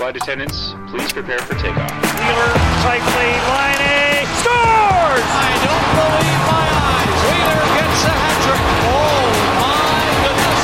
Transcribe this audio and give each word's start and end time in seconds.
Flight 0.00 0.16
attendants, 0.16 0.72
please 0.88 1.12
prepare 1.12 1.38
for 1.40 1.52
takeoff. 1.56 1.92
Wheeler, 1.92 2.52
cycling, 2.80 3.36
Laine, 3.52 4.24
scores! 4.40 5.28
I 5.28 5.52
don't 5.60 5.88
believe 5.92 6.40
my 6.48 6.64
eyes. 6.72 7.20
Wheeler 7.28 7.60
gets 7.76 8.00
a 8.08 8.16
hat 8.16 8.40
trick. 8.40 8.64
Oh 8.88 9.28
my 9.60 10.00
goodness. 10.24 10.56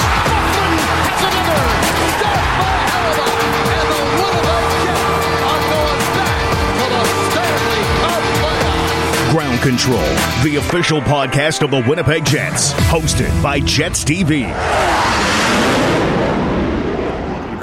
Buckland 0.56 1.04
has 1.04 1.20
another. 1.20 1.68
Got 2.16 2.48
by 2.56 2.80
Alaba. 2.96 3.28
And 3.76 3.92
the 3.92 4.08
Winnipeg 4.16 4.72
Jets 4.80 5.04
are 5.44 5.60
going 5.68 6.00
back 6.16 6.40
to 6.80 6.88
the 6.96 7.04
Stanley 7.28 7.84
Cup 8.00 8.24
playoffs. 8.40 9.36
Ground 9.36 9.60
Control, 9.60 10.08
the 10.48 10.56
official 10.56 11.04
podcast 11.04 11.60
of 11.60 11.70
the 11.70 11.84
Winnipeg 11.86 12.24
Jets, 12.24 12.72
hosted 12.88 13.28
by 13.42 13.60
Jets 13.60 14.02
TV. 14.02 14.48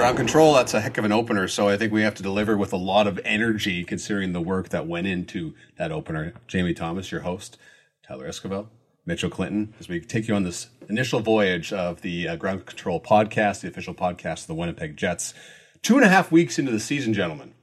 Ground 0.03 0.17
control, 0.17 0.53
that's 0.55 0.73
a 0.73 0.81
heck 0.81 0.97
of 0.97 1.05
an 1.05 1.13
opener. 1.13 1.47
So 1.47 1.69
I 1.69 1.77
think 1.77 1.93
we 1.93 2.01
have 2.01 2.13
to 2.15 2.23
deliver 2.23 2.57
with 2.57 2.73
a 2.73 2.77
lot 2.77 3.07
of 3.07 3.21
energy 3.23 3.85
considering 3.85 4.33
the 4.33 4.41
work 4.41 4.67
that 4.67 4.85
went 4.85 5.07
into 5.07 5.53
that 5.77 5.93
opener. 5.93 6.33
Jamie 6.45 6.73
Thomas, 6.73 7.09
your 7.09 7.21
host, 7.21 7.57
Tyler 8.05 8.27
Escovel, 8.27 8.67
Mitchell 9.05 9.29
Clinton, 9.29 9.73
as 9.79 9.87
we 9.87 10.01
take 10.01 10.27
you 10.27 10.35
on 10.35 10.43
this 10.43 10.67
initial 10.89 11.21
voyage 11.21 11.71
of 11.71 12.01
the 12.01 12.27
uh, 12.27 12.35
Ground 12.35 12.65
Control 12.65 12.99
podcast, 12.99 13.61
the 13.61 13.69
official 13.69 13.93
podcast 13.93 14.41
of 14.41 14.47
the 14.47 14.55
Winnipeg 14.55 14.97
Jets. 14.97 15.33
Two 15.81 15.95
and 15.95 16.03
a 16.03 16.09
half 16.09 16.33
weeks 16.33 16.59
into 16.59 16.73
the 16.73 16.81
season, 16.81 17.13
gentlemen. 17.13 17.53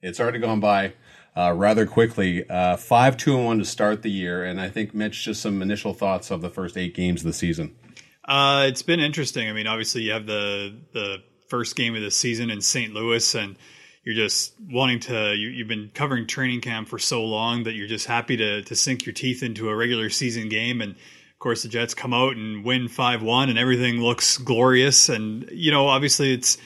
It's 0.00 0.18
already 0.18 0.38
gone 0.38 0.60
by 0.60 0.94
uh, 1.36 1.52
rather 1.54 1.84
quickly. 1.84 2.48
Uh, 2.48 2.78
five, 2.78 3.18
two, 3.18 3.36
and 3.36 3.44
one 3.44 3.58
to 3.58 3.64
start 3.66 4.00
the 4.00 4.10
year. 4.10 4.42
And 4.42 4.58
I 4.58 4.70
think, 4.70 4.94
Mitch, 4.94 5.22
just 5.22 5.42
some 5.42 5.60
initial 5.60 5.92
thoughts 5.92 6.30
of 6.30 6.40
the 6.40 6.48
first 6.48 6.78
eight 6.78 6.94
games 6.94 7.20
of 7.20 7.26
the 7.26 7.34
season. 7.34 7.76
Uh, 8.24 8.64
it's 8.68 8.80
been 8.80 9.00
interesting. 9.00 9.50
I 9.50 9.52
mean, 9.52 9.66
obviously, 9.66 10.04
you 10.04 10.12
have 10.12 10.24
the 10.24 10.78
the 10.94 11.18
first 11.50 11.76
game 11.76 11.94
of 11.94 12.02
the 12.02 12.10
season 12.10 12.50
in 12.50 12.60
St. 12.60 12.94
Louis, 12.94 13.34
and 13.34 13.56
you're 14.04 14.14
just 14.14 14.54
wanting 14.70 15.00
to. 15.00 15.34
You, 15.34 15.58
have 15.58 15.68
been 15.68 15.90
covering 15.92 16.26
training 16.26 16.62
camp 16.62 16.88
for 16.88 16.98
so 16.98 17.24
long 17.24 17.64
that 17.64 17.74
you're 17.74 17.88
just 17.88 18.06
happy 18.06 18.36
to 18.38 18.62
to 18.62 18.74
sink 18.74 19.04
your 19.04 19.12
teeth 19.12 19.42
into 19.42 19.68
a 19.68 19.76
regular 19.76 20.08
season 20.08 20.48
game. 20.48 20.80
And 20.80 20.92
of 20.92 21.38
course, 21.38 21.62
the 21.62 21.68
Jets 21.68 21.92
come 21.92 22.14
out 22.14 22.36
and 22.36 22.64
win 22.64 22.88
five 22.88 23.22
one, 23.22 23.50
and 23.50 23.58
everything 23.58 24.00
looks 24.00 24.38
glorious. 24.38 25.08
And 25.08 25.48
you 25.52 25.70
know, 25.70 25.88
obviously, 25.88 26.32
it's. 26.32 26.56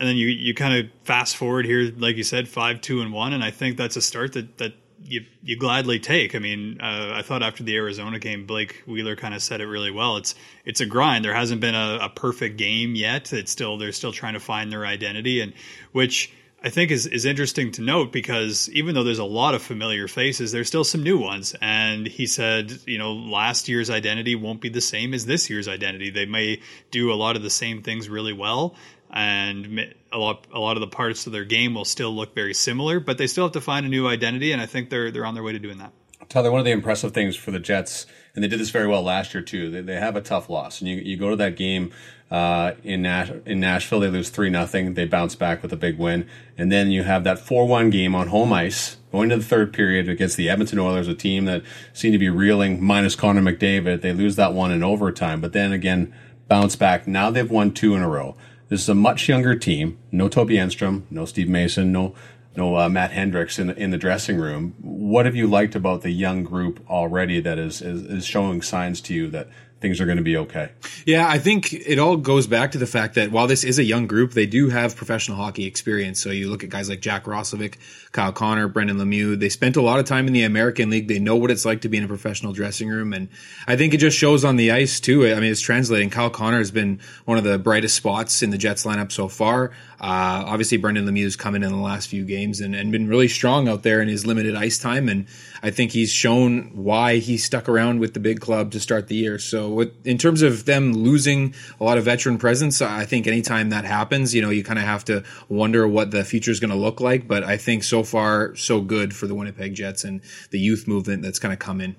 And 0.00 0.08
then 0.08 0.16
you 0.16 0.26
you 0.26 0.54
kind 0.54 0.74
of 0.74 0.90
fast 1.04 1.36
forward 1.36 1.66
here, 1.66 1.92
like 1.96 2.16
you 2.16 2.24
said, 2.24 2.48
five 2.48 2.80
two 2.80 3.00
and 3.00 3.12
one, 3.12 3.32
and 3.32 3.44
I 3.44 3.52
think 3.52 3.76
that's 3.76 3.94
a 3.94 4.02
start 4.02 4.32
that 4.32 4.58
that 4.58 4.74
you 5.04 5.24
you 5.42 5.56
gladly 5.56 5.98
take. 5.98 6.34
I 6.34 6.38
mean, 6.38 6.80
uh, 6.80 7.12
I 7.14 7.22
thought 7.22 7.42
after 7.42 7.62
the 7.62 7.76
Arizona 7.76 8.18
game, 8.18 8.46
Blake 8.46 8.82
Wheeler 8.86 9.16
kind 9.16 9.34
of 9.34 9.42
said 9.42 9.60
it 9.60 9.66
really 9.66 9.90
well. 9.90 10.16
It's 10.16 10.34
it's 10.64 10.80
a 10.80 10.86
grind. 10.86 11.24
There 11.24 11.34
hasn't 11.34 11.60
been 11.60 11.74
a, 11.74 11.98
a, 12.02 12.08
perfect 12.08 12.56
game 12.56 12.94
yet. 12.94 13.32
It's 13.32 13.52
still 13.52 13.76
they're 13.78 13.92
still 13.92 14.12
trying 14.12 14.34
to 14.34 14.40
find 14.40 14.72
their 14.72 14.86
identity, 14.86 15.40
and 15.40 15.52
which 15.92 16.32
I 16.62 16.70
think 16.70 16.90
is 16.90 17.06
is 17.06 17.26
interesting 17.26 17.70
to 17.72 17.82
note 17.82 18.10
because 18.10 18.70
even 18.70 18.94
though 18.94 19.04
there's 19.04 19.18
a 19.18 19.24
lot 19.24 19.54
of 19.54 19.62
familiar 19.62 20.08
faces, 20.08 20.50
there's 20.50 20.68
still 20.68 20.84
some 20.84 21.02
new 21.02 21.18
ones. 21.18 21.54
And 21.60 22.06
he 22.06 22.26
said, 22.26 22.72
you 22.86 22.96
know, 22.96 23.12
last 23.12 23.68
year's 23.68 23.90
identity 23.90 24.34
won't 24.34 24.62
be 24.62 24.70
the 24.70 24.80
same 24.80 25.12
as 25.12 25.26
this 25.26 25.50
year's 25.50 25.68
identity. 25.68 26.08
They 26.08 26.26
may 26.26 26.60
do 26.90 27.12
a 27.12 27.14
lot 27.14 27.36
of 27.36 27.42
the 27.42 27.50
same 27.50 27.82
things 27.82 28.08
really 28.08 28.32
well, 28.32 28.74
and 29.14 29.94
a 30.12 30.18
lot 30.18 30.46
a 30.52 30.58
lot 30.58 30.76
of 30.76 30.80
the 30.80 30.88
parts 30.88 31.26
of 31.26 31.32
their 31.32 31.44
game 31.44 31.74
will 31.74 31.84
still 31.84 32.14
look 32.14 32.34
very 32.34 32.52
similar, 32.52 33.00
but 33.00 33.16
they 33.16 33.28
still 33.28 33.44
have 33.44 33.52
to 33.52 33.60
find 33.60 33.86
a 33.86 33.88
new 33.88 34.06
identity, 34.08 34.52
and 34.52 34.60
I 34.60 34.66
think 34.66 34.90
they're 34.90 35.10
they're 35.10 35.24
on 35.24 35.34
their 35.34 35.42
way 35.44 35.52
to 35.52 35.58
doing 35.58 35.78
that. 35.78 35.92
Tyler, 36.28 36.50
one 36.50 36.58
of 36.58 36.64
the 36.64 36.72
impressive 36.72 37.12
things 37.12 37.36
for 37.36 37.50
the 37.50 37.60
Jets, 37.60 38.06
and 38.34 38.42
they 38.42 38.48
did 38.48 38.58
this 38.58 38.70
very 38.70 38.88
well 38.88 39.02
last 39.02 39.32
year 39.32 39.42
too. 39.42 39.70
They, 39.70 39.82
they 39.82 39.94
have 39.94 40.16
a 40.16 40.20
tough 40.20 40.50
loss, 40.50 40.80
and 40.80 40.90
you 40.90 40.96
you 40.96 41.16
go 41.16 41.30
to 41.30 41.36
that 41.36 41.56
game 41.56 41.92
uh, 42.30 42.74
in 42.82 43.02
Nash, 43.02 43.30
in 43.46 43.60
Nashville, 43.60 44.00
they 44.00 44.08
lose 44.08 44.30
three 44.30 44.50
nothing. 44.50 44.94
They 44.94 45.04
bounce 45.04 45.36
back 45.36 45.62
with 45.62 45.72
a 45.72 45.76
big 45.76 45.96
win, 45.96 46.28
and 46.58 46.72
then 46.72 46.90
you 46.90 47.04
have 47.04 47.22
that 47.22 47.38
four 47.38 47.68
one 47.68 47.90
game 47.90 48.16
on 48.16 48.28
home 48.28 48.52
ice 48.52 48.96
going 49.12 49.28
to 49.28 49.36
the 49.36 49.44
third 49.44 49.72
period 49.72 50.08
against 50.08 50.36
the 50.36 50.48
Edmonton 50.48 50.80
Oilers, 50.80 51.06
a 51.06 51.14
team 51.14 51.44
that 51.44 51.62
seemed 51.92 52.14
to 52.14 52.18
be 52.18 52.28
reeling 52.28 52.82
minus 52.82 53.14
Connor 53.14 53.42
McDavid. 53.42 54.00
They 54.00 54.12
lose 54.12 54.34
that 54.34 54.52
one 54.52 54.72
in 54.72 54.82
overtime, 54.82 55.40
but 55.40 55.52
then 55.52 55.70
again 55.70 56.12
bounce 56.48 56.74
back. 56.74 57.06
Now 57.06 57.30
they've 57.30 57.48
won 57.48 57.72
two 57.72 57.94
in 57.94 58.02
a 58.02 58.08
row. 58.08 58.36
This 58.74 58.82
is 58.82 58.88
a 58.88 58.94
much 58.96 59.28
younger 59.28 59.54
team. 59.54 59.98
No 60.10 60.28
Toby 60.28 60.56
Enstrom, 60.56 61.04
no 61.08 61.26
Steve 61.26 61.48
Mason, 61.48 61.92
no 61.92 62.12
no 62.56 62.76
uh, 62.76 62.88
Matt 62.88 63.12
Hendricks 63.12 63.56
in 63.56 63.68
the, 63.68 63.76
in 63.76 63.92
the 63.92 63.96
dressing 63.96 64.36
room. 64.36 64.74
What 64.80 65.26
have 65.26 65.36
you 65.36 65.46
liked 65.46 65.76
about 65.76 66.02
the 66.02 66.10
young 66.10 66.42
group 66.42 66.84
already 66.90 67.38
that 67.38 67.56
is, 67.56 67.80
is, 67.80 68.02
is 68.02 68.26
showing 68.26 68.62
signs 68.62 69.00
to 69.02 69.14
you 69.14 69.28
that 69.28 69.48
things 69.84 70.00
are 70.00 70.06
going 70.06 70.16
to 70.16 70.24
be 70.24 70.38
okay. 70.38 70.70
Yeah, 71.04 71.28
I 71.28 71.38
think 71.38 71.74
it 71.74 71.98
all 71.98 72.16
goes 72.16 72.46
back 72.46 72.72
to 72.72 72.78
the 72.78 72.86
fact 72.86 73.16
that 73.16 73.30
while 73.30 73.46
this 73.46 73.64
is 73.64 73.78
a 73.78 73.84
young 73.84 74.06
group, 74.06 74.32
they 74.32 74.46
do 74.46 74.70
have 74.70 74.96
professional 74.96 75.36
hockey 75.36 75.66
experience. 75.66 76.22
So 76.22 76.30
you 76.30 76.48
look 76.48 76.64
at 76.64 76.70
guys 76.70 76.88
like 76.88 77.02
Jack 77.02 77.24
Roslovic, 77.24 77.74
Kyle 78.12 78.32
Connor, 78.32 78.66
Brendan 78.66 78.96
Lemieux. 78.96 79.38
They 79.38 79.50
spent 79.50 79.76
a 79.76 79.82
lot 79.82 79.98
of 79.98 80.06
time 80.06 80.26
in 80.26 80.32
the 80.32 80.42
American 80.42 80.88
League. 80.88 81.06
They 81.06 81.18
know 81.18 81.36
what 81.36 81.50
it's 81.50 81.66
like 81.66 81.82
to 81.82 81.90
be 81.90 81.98
in 81.98 82.04
a 82.04 82.08
professional 82.08 82.54
dressing 82.54 82.88
room. 82.88 83.12
And 83.12 83.28
I 83.66 83.76
think 83.76 83.92
it 83.92 83.98
just 83.98 84.16
shows 84.16 84.42
on 84.42 84.56
the 84.56 84.72
ice 84.72 85.00
too. 85.00 85.26
I 85.26 85.34
mean, 85.34 85.52
it's 85.52 85.60
translating. 85.60 86.08
Kyle 86.08 86.30
Connor 86.30 86.58
has 86.58 86.70
been 86.70 86.98
one 87.26 87.36
of 87.36 87.44
the 87.44 87.58
brightest 87.58 87.94
spots 87.94 88.42
in 88.42 88.48
the 88.48 88.58
Jets 88.58 88.86
lineup 88.86 89.12
so 89.12 89.28
far. 89.28 89.70
Uh, 90.04 90.44
obviously, 90.46 90.76
Brendan 90.76 91.06
Lemieux's 91.06 91.34
come 91.34 91.54
in 91.54 91.62
in 91.62 91.72
the 91.72 91.78
last 91.78 92.08
few 92.08 92.26
games 92.26 92.60
and, 92.60 92.74
and 92.74 92.92
been 92.92 93.08
really 93.08 93.26
strong 93.26 93.68
out 93.68 93.84
there 93.84 94.02
in 94.02 94.08
his 94.08 94.26
limited 94.26 94.54
ice 94.54 94.76
time. 94.76 95.08
And 95.08 95.26
I 95.62 95.70
think 95.70 95.92
he's 95.92 96.12
shown 96.12 96.72
why 96.74 97.16
he 97.16 97.38
stuck 97.38 97.70
around 97.70 98.00
with 98.00 98.12
the 98.12 98.20
big 98.20 98.38
club 98.42 98.70
to 98.72 98.80
start 98.80 99.08
the 99.08 99.14
year. 99.14 99.38
So, 99.38 99.70
with, 99.70 100.06
in 100.06 100.18
terms 100.18 100.42
of 100.42 100.66
them 100.66 100.92
losing 100.92 101.54
a 101.80 101.84
lot 101.84 101.96
of 101.96 102.04
veteran 102.04 102.36
presence, 102.36 102.82
I 102.82 103.06
think 103.06 103.26
anytime 103.26 103.70
that 103.70 103.86
happens, 103.86 104.34
you 104.34 104.42
know, 104.42 104.50
you 104.50 104.62
kind 104.62 104.78
of 104.78 104.84
have 104.84 105.06
to 105.06 105.24
wonder 105.48 105.88
what 105.88 106.10
the 106.10 106.22
future 106.22 106.50
is 106.50 106.60
going 106.60 106.68
to 106.68 106.76
look 106.76 107.00
like. 107.00 107.26
But 107.26 107.42
I 107.42 107.56
think 107.56 107.82
so 107.82 108.02
far, 108.02 108.54
so 108.56 108.82
good 108.82 109.16
for 109.16 109.26
the 109.26 109.34
Winnipeg 109.34 109.72
Jets 109.72 110.04
and 110.04 110.20
the 110.50 110.58
youth 110.58 110.86
movement 110.86 111.22
that's 111.22 111.38
going 111.38 111.56
to 111.56 111.56
come 111.56 111.80
in. 111.80 111.96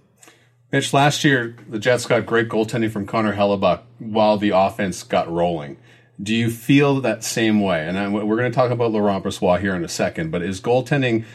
Mitch, 0.72 0.94
last 0.94 1.24
year 1.24 1.56
the 1.68 1.80
Jets 1.80 2.06
got 2.06 2.28
great 2.28 2.50
goaltending 2.50 2.92
from 2.92 3.08
Connor 3.08 3.36
Hellebuyck 3.36 3.82
while 3.98 4.38
the 4.38 4.52
offense 4.52 5.02
got 5.02 5.28
rolling. 5.32 5.78
Do 6.22 6.34
you 6.34 6.50
feel 6.50 7.02
that 7.02 7.24
same 7.24 7.59
way? 7.59 7.88
And 7.88 7.98
I, 7.98 8.08
we're 8.08 8.38
going 8.38 8.52
to 8.52 8.56
talk 8.56 8.72
about 8.72 8.92
Laurent 8.92 9.24
Brossoit 9.24 9.59
here 9.59 9.76
in 9.76 9.84
a 9.84 9.90
second, 9.90 10.31
but 10.31 10.42
is 10.42 10.62
goaltending 10.62 11.26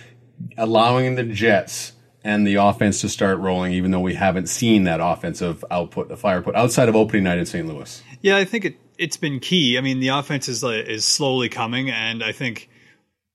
allowing 0.57 1.17
the 1.17 1.25
Jets 1.25 1.93
and 2.23 2.47
the 2.47 2.57
offense 2.57 3.01
to 3.01 3.09
start 3.09 3.39
rolling, 3.39 3.73
even 3.73 3.91
though 3.91 4.01
we 4.01 4.15
haven't 4.15 4.49
seen 4.49 4.85
that 4.85 5.01
offensive 5.01 5.65
output, 5.71 6.09
the 6.09 6.17
fire 6.17 6.43
put 6.43 6.55
outside 6.55 6.89
of 6.89 6.97
opening 6.97 7.25
night 7.25 7.39
in 7.39 7.47
St. 7.47 7.67
Louis? 7.67 8.03
Yeah, 8.21 8.37
I 8.37 8.45
think 8.45 8.65
it, 8.65 8.77
it's 8.99 9.17
been 9.17 9.41
key. 9.41 9.79
I 9.79 9.81
mean, 9.81 10.01
the 10.01 10.09
offense 10.09 10.49
is 10.49 10.63
is 10.63 11.05
slowly 11.05 11.49
coming, 11.49 11.91
and 11.91 12.23
I 12.23 12.33
think 12.33 12.69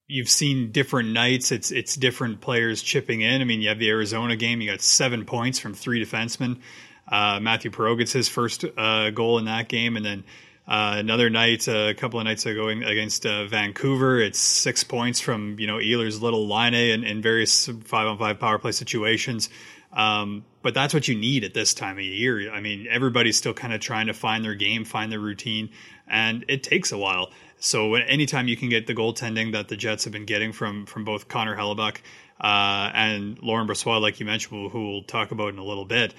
you've 0.08 0.30
seen 0.30 0.72
different 0.72 1.10
nights. 1.10 1.52
It's 1.52 1.72
it's 1.72 1.96
different 1.96 2.42
players 2.42 2.84
chipping 2.84 3.22
in. 3.22 3.42
I 3.42 3.44
mean, 3.44 3.62
you 3.62 3.70
have 3.70 3.80
the 3.80 3.90
Arizona 3.90 4.36
game. 4.36 4.62
You 4.62 4.70
got 4.70 4.82
seven 4.82 5.26
points 5.26 5.58
from 5.58 5.74
three 5.74 6.04
defensemen. 6.04 6.60
Uh, 7.08 7.40
Matthew 7.40 7.72
Perreault 7.72 8.00
gets 8.00 8.12
his 8.12 8.28
first 8.28 8.66
uh, 8.78 9.10
goal 9.12 9.40
in 9.40 9.46
that 9.46 9.68
game, 9.68 9.98
and 9.98 10.06
then 10.06 10.24
uh, 10.68 10.96
another 10.98 11.30
night, 11.30 11.68
uh, 11.68 11.90
a 11.90 11.94
couple 11.94 12.20
of 12.20 12.26
nights 12.26 12.46
ago 12.46 12.70
against 12.70 13.26
uh, 13.26 13.46
Vancouver, 13.46 14.20
it's 14.20 14.40
six 14.40 14.84
points 14.84 15.20
from 15.20 15.60
you 15.60 15.68
know 15.68 15.78
Ehlers' 15.78 16.22
little 16.22 16.48
line 16.48 16.74
in, 16.74 17.04
in 17.04 17.22
various 17.22 17.68
five 17.84 18.08
on 18.08 18.18
five 18.18 18.40
power 18.40 18.58
play 18.58 18.72
situations. 18.72 19.50
Um, 19.94 20.44
but 20.62 20.74
that's 20.74 20.94
what 20.94 21.08
you 21.08 21.16
need 21.16 21.44
at 21.44 21.54
this 21.54 21.74
time 21.74 21.98
of 21.98 22.04
year. 22.04 22.52
I 22.52 22.60
mean, 22.60 22.88
everybody's 22.90 23.38
still 23.38 23.54
kind 23.54 23.74
of 23.74 23.80
trying 23.80 24.08
to 24.08 24.14
find 24.14 24.44
their 24.44 24.56
game, 24.56 24.84
find 24.84 25.12
their 25.12 25.20
routine, 25.20 25.70
and 26.08 26.44
it 26.48 26.64
takes 26.64 26.92
a 26.92 26.98
while. 26.98 27.32
So 27.60 27.94
anytime 27.94 28.48
you 28.48 28.58
can 28.58 28.70
get 28.70 28.88
the 28.88 28.96
goaltending 28.96 29.54
that 29.54 29.70
the 29.70 29.78
Jets 29.78 30.04
have 30.04 30.14
been 30.14 30.26
getting 30.26 30.52
from 30.52 30.88
from 30.88 31.06
both 31.06 31.28
Connor 31.28 31.56
Hellebuyck 31.56 31.98
uh, 32.42 32.92
and 32.94 33.40
Laurent 33.42 33.70
Brossoit, 33.70 34.02
like 34.02 34.20
you 34.20 34.26
mentioned, 34.26 34.72
who 34.72 34.92
we'll 34.92 35.04
talk 35.04 35.32
about 35.32 35.50
in 35.50 35.60
a 35.60 35.64
little 35.64 35.86
bit, 35.86 36.14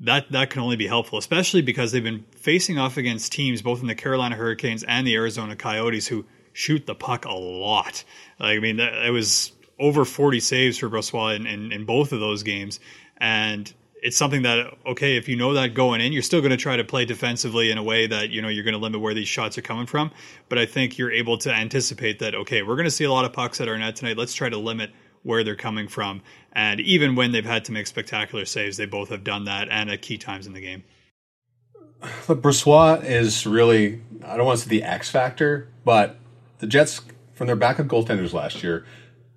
that 0.00 0.30
that 0.32 0.50
can 0.50 0.62
only 0.62 0.76
be 0.76 0.86
helpful, 0.86 1.18
especially 1.18 1.62
because 1.62 1.92
they've 1.92 2.02
been 2.02 2.24
facing 2.36 2.78
off 2.78 2.96
against 2.96 3.32
teams 3.32 3.62
both 3.62 3.80
in 3.80 3.86
the 3.86 3.94
Carolina 3.94 4.34
Hurricanes 4.34 4.82
and 4.82 5.06
the 5.06 5.14
Arizona 5.14 5.56
Coyotes 5.56 6.06
who 6.06 6.24
shoot 6.52 6.86
the 6.86 6.94
puck 6.94 7.24
a 7.24 7.34
lot. 7.34 8.04
I 8.38 8.58
mean, 8.58 8.80
it 8.80 9.10
was 9.10 9.52
over 9.78 10.04
40 10.04 10.40
saves 10.40 10.78
for 10.78 10.88
Brossoit 10.88 11.36
in, 11.36 11.46
in, 11.46 11.72
in, 11.72 11.84
both 11.84 12.12
of 12.12 12.20
those 12.20 12.42
games, 12.42 12.80
and 13.18 13.72
it's 14.02 14.16
something 14.16 14.42
that 14.42 14.66
okay, 14.86 15.16
if 15.16 15.28
you 15.28 15.36
know 15.36 15.54
that 15.54 15.74
going 15.74 16.00
in, 16.00 16.12
you're 16.12 16.22
still 16.22 16.40
going 16.40 16.50
to 16.50 16.56
try 16.56 16.76
to 16.76 16.84
play 16.84 17.04
defensively 17.04 17.70
in 17.70 17.78
a 17.78 17.82
way 17.82 18.06
that 18.06 18.30
you 18.30 18.42
know 18.42 18.48
you're 18.48 18.64
going 18.64 18.74
to 18.74 18.80
limit 18.80 19.00
where 19.00 19.14
these 19.14 19.28
shots 19.28 19.56
are 19.58 19.62
coming 19.62 19.86
from. 19.86 20.10
But 20.48 20.58
I 20.58 20.66
think 20.66 20.98
you're 20.98 21.12
able 21.12 21.38
to 21.38 21.52
anticipate 21.52 22.18
that 22.18 22.34
okay, 22.34 22.62
we're 22.62 22.76
going 22.76 22.84
to 22.84 22.90
see 22.90 23.04
a 23.04 23.12
lot 23.12 23.24
of 23.24 23.32
pucks 23.32 23.60
at 23.60 23.68
our 23.68 23.78
net 23.78 23.96
tonight. 23.96 24.18
Let's 24.18 24.34
try 24.34 24.48
to 24.48 24.58
limit 24.58 24.92
where 25.24 25.42
they're 25.42 25.56
coming 25.56 25.88
from. 25.88 26.22
And 26.52 26.78
even 26.80 27.16
when 27.16 27.32
they've 27.32 27.44
had 27.44 27.64
to 27.64 27.72
make 27.72 27.88
spectacular 27.88 28.44
saves, 28.44 28.76
they 28.76 28.86
both 28.86 29.08
have 29.08 29.24
done 29.24 29.44
that 29.46 29.68
and 29.68 29.90
at 29.90 30.02
key 30.02 30.18
times 30.18 30.46
in 30.46 30.52
the 30.52 30.60
game. 30.60 30.84
But 32.28 32.42
Brossoit 32.42 33.04
is 33.04 33.46
really, 33.46 34.02
I 34.24 34.36
don't 34.36 34.46
want 34.46 34.58
to 34.60 34.64
say 34.64 34.68
the 34.68 34.84
X 34.84 35.10
factor, 35.10 35.68
but 35.84 36.16
the 36.58 36.66
Jets, 36.66 37.00
from 37.32 37.46
their 37.46 37.56
backup 37.56 37.86
goaltenders 37.86 38.32
last 38.32 38.62
year, 38.62 38.86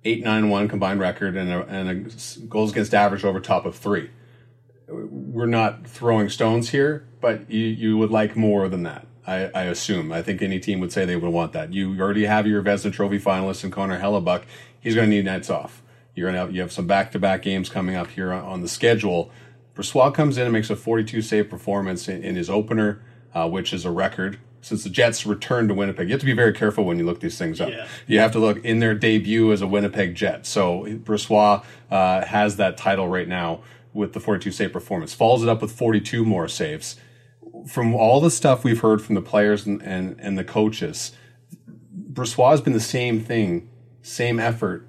8 0.04 0.22
9 0.22 0.48
1 0.48 0.68
combined 0.68 1.00
record 1.00 1.36
and 1.36 1.50
a, 1.50 1.66
and 1.66 1.88
a 1.88 2.40
goals 2.46 2.70
against 2.70 2.94
average 2.94 3.24
over 3.24 3.40
top 3.40 3.66
of 3.66 3.74
three. 3.74 4.10
We're 4.86 5.46
not 5.46 5.86
throwing 5.86 6.28
stones 6.28 6.70
here, 6.70 7.06
but 7.20 7.50
you, 7.50 7.64
you 7.64 7.98
would 7.98 8.10
like 8.10 8.36
more 8.36 8.68
than 8.68 8.84
that. 8.84 9.06
I, 9.28 9.50
I 9.54 9.62
assume. 9.64 10.10
I 10.12 10.22
think 10.22 10.40
any 10.40 10.58
team 10.58 10.80
would 10.80 10.90
say 10.90 11.04
they 11.04 11.16
would 11.16 11.32
want 11.32 11.52
that. 11.52 11.72
You 11.72 12.00
already 12.00 12.24
have 12.24 12.46
your 12.46 12.62
Vezina 12.62 12.92
Trophy 12.92 13.20
finalist 13.20 13.62
in 13.62 13.70
Connor 13.70 14.00
Hellebuyck. 14.00 14.44
He's 14.80 14.94
going 14.94 15.10
to 15.10 15.14
need 15.14 15.26
nights 15.26 15.50
off. 15.50 15.82
You're 16.14 16.26
going 16.26 16.34
to 16.34 16.40
have, 16.40 16.54
you 16.54 16.60
have 16.62 16.72
some 16.72 16.86
back 16.86 17.12
to 17.12 17.18
back 17.18 17.42
games 17.42 17.68
coming 17.68 17.94
up 17.94 18.08
here 18.08 18.32
on, 18.32 18.42
on 18.44 18.60
the 18.62 18.68
schedule. 18.68 19.30
Brossoit 19.76 20.14
comes 20.14 20.38
in 20.38 20.44
and 20.44 20.52
makes 20.52 20.70
a 20.70 20.76
42 20.76 21.22
save 21.22 21.50
performance 21.50 22.08
in, 22.08 22.24
in 22.24 22.36
his 22.36 22.48
opener, 22.48 23.02
uh, 23.34 23.48
which 23.48 23.72
is 23.72 23.84
a 23.84 23.90
record 23.90 24.38
since 24.60 24.82
the 24.82 24.90
Jets 24.90 25.24
returned 25.24 25.68
to 25.68 25.74
Winnipeg. 25.74 26.08
You 26.08 26.12
have 26.12 26.20
to 26.20 26.26
be 26.26 26.32
very 26.32 26.52
careful 26.52 26.84
when 26.84 26.98
you 26.98 27.04
look 27.04 27.20
these 27.20 27.38
things 27.38 27.60
up. 27.60 27.70
Yeah. 27.70 27.86
You 28.06 28.18
have 28.18 28.32
to 28.32 28.38
look 28.38 28.64
in 28.64 28.80
their 28.80 28.94
debut 28.94 29.52
as 29.52 29.62
a 29.62 29.66
Winnipeg 29.66 30.14
Jet. 30.14 30.46
So 30.46 30.84
Brossoit 30.84 31.64
uh, 31.90 32.24
has 32.24 32.56
that 32.56 32.76
title 32.76 33.08
right 33.08 33.28
now 33.28 33.60
with 33.92 34.14
the 34.14 34.20
42 34.20 34.50
save 34.52 34.72
performance. 34.72 35.14
Follows 35.14 35.42
it 35.42 35.48
up 35.48 35.62
with 35.62 35.70
42 35.70 36.24
more 36.24 36.48
saves. 36.48 36.96
From 37.66 37.94
all 37.94 38.20
the 38.20 38.30
stuff 38.30 38.64
we've 38.64 38.80
heard 38.80 39.02
from 39.02 39.14
the 39.14 39.22
players 39.22 39.66
and, 39.66 39.82
and, 39.82 40.18
and 40.20 40.38
the 40.38 40.44
coaches, 40.44 41.12
Brossoit 42.12 42.52
has 42.52 42.60
been 42.60 42.72
the 42.72 42.80
same 42.80 43.20
thing, 43.20 43.68
same 44.02 44.38
effort, 44.38 44.88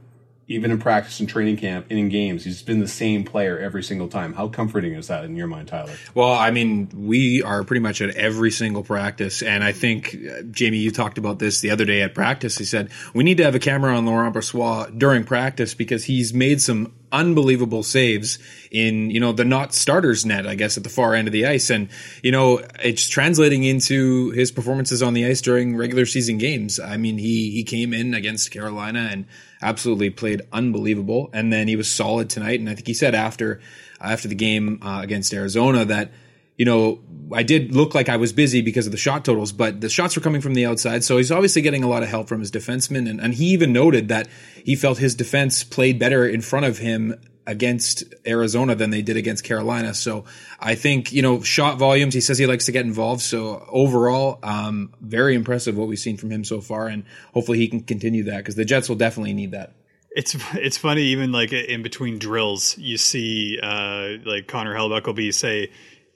even 0.49 0.71
in 0.71 0.79
practice 0.79 1.19
and 1.19 1.29
training 1.29 1.57
camp 1.57 1.85
and 1.91 1.99
in 1.99 2.09
games. 2.09 2.43
He's 2.43 2.63
been 2.63 2.79
the 2.79 2.87
same 2.87 3.23
player 3.23 3.59
every 3.59 3.83
single 3.83 4.07
time. 4.07 4.33
How 4.33 4.47
comforting 4.47 4.93
is 4.93 5.07
that 5.07 5.23
in 5.23 5.35
your 5.35 5.45
mind, 5.45 5.67
Tyler? 5.67 5.93
Well, 6.15 6.33
I 6.33 6.49
mean, 6.49 6.89
we 6.93 7.43
are 7.43 7.63
pretty 7.63 7.81
much 7.81 8.01
at 8.01 8.15
every 8.15 8.49
single 8.49 8.83
practice, 8.83 9.43
and 9.43 9.63
I 9.63 9.71
think 9.71 10.15
uh, 10.15 10.41
Jamie, 10.49 10.79
you 10.79 10.89
talked 10.89 11.19
about 11.19 11.37
this 11.37 11.61
the 11.61 11.69
other 11.69 11.85
day 11.85 12.01
at 12.01 12.15
practice. 12.15 12.57
He 12.57 12.65
said 12.65 12.89
we 13.13 13.23
need 13.23 13.37
to 13.37 13.43
have 13.43 13.53
a 13.53 13.59
camera 13.59 13.95
on 13.95 14.07
Laurent 14.07 14.35
Brossoit 14.35 14.97
during 14.97 15.23
practice 15.23 15.75
because 15.75 16.05
he's 16.05 16.33
made 16.33 16.61
some 16.61 16.93
unbelievable 17.11 17.83
saves 17.83 18.39
in 18.71 19.09
you 19.09 19.19
know 19.19 19.31
the 19.31 19.45
not 19.45 19.73
starters 19.73 20.25
net 20.25 20.45
i 20.45 20.55
guess 20.55 20.77
at 20.77 20.83
the 20.83 20.89
far 20.89 21.15
end 21.15 21.27
of 21.27 21.31
the 21.31 21.45
ice. 21.45 21.69
And 21.69 21.89
you 22.23 22.31
know 22.31 22.61
it's 22.83 23.07
translating 23.07 23.63
into 23.63 24.31
his 24.31 24.51
performances 24.51 25.01
on 25.01 25.13
the 25.13 25.25
ice 25.25 25.41
during 25.41 25.75
regular 25.75 26.05
season 26.05 26.37
games. 26.37 26.79
I 26.79 26.97
mean 26.97 27.17
he 27.17 27.51
he 27.51 27.63
came 27.63 27.93
in 27.93 28.13
against 28.13 28.51
carolina 28.51 29.09
and 29.11 29.25
absolutely 29.61 30.09
played 30.09 30.41
unbelievable. 30.51 31.29
And 31.33 31.51
then 31.51 31.67
he 31.67 31.75
was 31.75 31.91
solid 31.91 32.29
tonight. 32.29 32.59
And 32.59 32.69
i 32.69 32.75
think 32.75 32.87
he 32.87 32.93
said 32.93 33.15
after 33.15 33.59
after 34.01 34.27
the 34.27 34.35
game 34.35 34.79
uh, 34.81 35.01
against 35.01 35.33
arizona 35.33 35.85
that 35.85 36.11
you 36.59 36.65
know, 36.65 36.99
I 37.33 37.43
did 37.43 37.73
look 37.73 37.95
like 37.95 38.09
I 38.09 38.17
was 38.17 38.33
busy 38.33 38.61
because 38.61 38.85
of 38.85 38.91
the 38.91 38.97
shot 38.97 39.23
totals, 39.23 39.53
but 39.53 39.79
the 39.79 39.87
shots 39.87 40.17
were 40.17 40.21
coming 40.21 40.41
from 40.41 40.55
the 40.55 40.65
outside. 40.65 41.05
So 41.05 41.15
he's 41.15 41.31
obviously 41.31 41.61
getting 41.61 41.85
a 41.85 41.87
lot 41.87 42.03
of 42.03 42.09
help 42.09 42.27
from 42.27 42.41
his 42.41 42.51
defensemen. 42.51 43.09
And, 43.09 43.21
and 43.21 43.33
he 43.33 43.45
even 43.45 43.71
noted 43.71 44.09
that 44.09 44.27
he 44.65 44.75
felt 44.75 44.97
his 44.97 45.15
defense 45.15 45.63
played 45.63 45.99
better 45.99 46.27
in 46.27 46.41
front 46.41 46.65
of 46.65 46.79
him 46.79 47.15
against 47.47 48.03
Arizona 48.27 48.75
than 48.75 48.89
they 48.89 49.01
did 49.01 49.15
against 49.15 49.45
Carolina. 49.45 49.93
So 49.93 50.25
I 50.59 50.75
think, 50.75 51.13
you 51.13 51.21
know, 51.21 51.41
shot 51.41 51.77
volumes, 51.77 52.13
he 52.13 52.19
says 52.19 52.37
he 52.37 52.45
likes 52.45 52.65
to 52.65 52.73
get 52.73 52.85
involved. 52.85 53.21
So 53.21 53.65
overall, 53.69 54.39
um, 54.43 54.93
very 54.99 55.35
impressive 55.35 55.77
what 55.77 55.87
we've 55.87 55.97
seen 55.97 56.17
from 56.17 56.29
him 56.29 56.43
so 56.43 56.59
far. 56.59 56.87
And 56.87 57.05
hopefully 57.33 57.57
he 57.57 57.69
can 57.69 57.83
continue 57.83 58.25
that 58.25 58.37
because 58.39 58.55
the 58.55 58.65
Jets 58.65 58.89
will 58.89 58.97
definitely 58.97 59.33
need 59.33 59.51
that. 59.51 59.75
It's 60.11 60.35
it's 60.55 60.77
funny 60.77 61.03
even 61.03 61.31
like 61.31 61.53
in 61.53 61.83
between 61.83 62.17
drills 62.19 62.77
you 62.77 62.97
see 62.97 63.59
uh, 63.61 64.17
like 64.25 64.47
Connor 64.47 64.75
Hellebuyck 64.75 65.05
will 65.05 65.13
be 65.13 65.31
say 65.31 65.71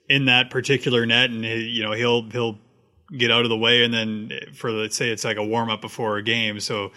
in 0.08 0.26
that 0.26 0.50
particular 0.50 1.06
net, 1.06 1.30
and 1.30 1.44
you 1.44 1.82
know 1.82 1.92
he'll 1.92 2.22
he'll 2.30 2.58
get 3.16 3.30
out 3.30 3.42
of 3.42 3.48
the 3.48 3.56
way, 3.56 3.84
and 3.84 3.92
then 3.92 4.32
for 4.52 4.70
let's 4.70 4.96
say 4.96 5.10
it's 5.10 5.24
like 5.24 5.36
a 5.36 5.44
warm 5.44 5.70
up 5.70 5.80
before 5.80 6.16
a 6.16 6.22
game. 6.22 6.60
So 6.60 6.92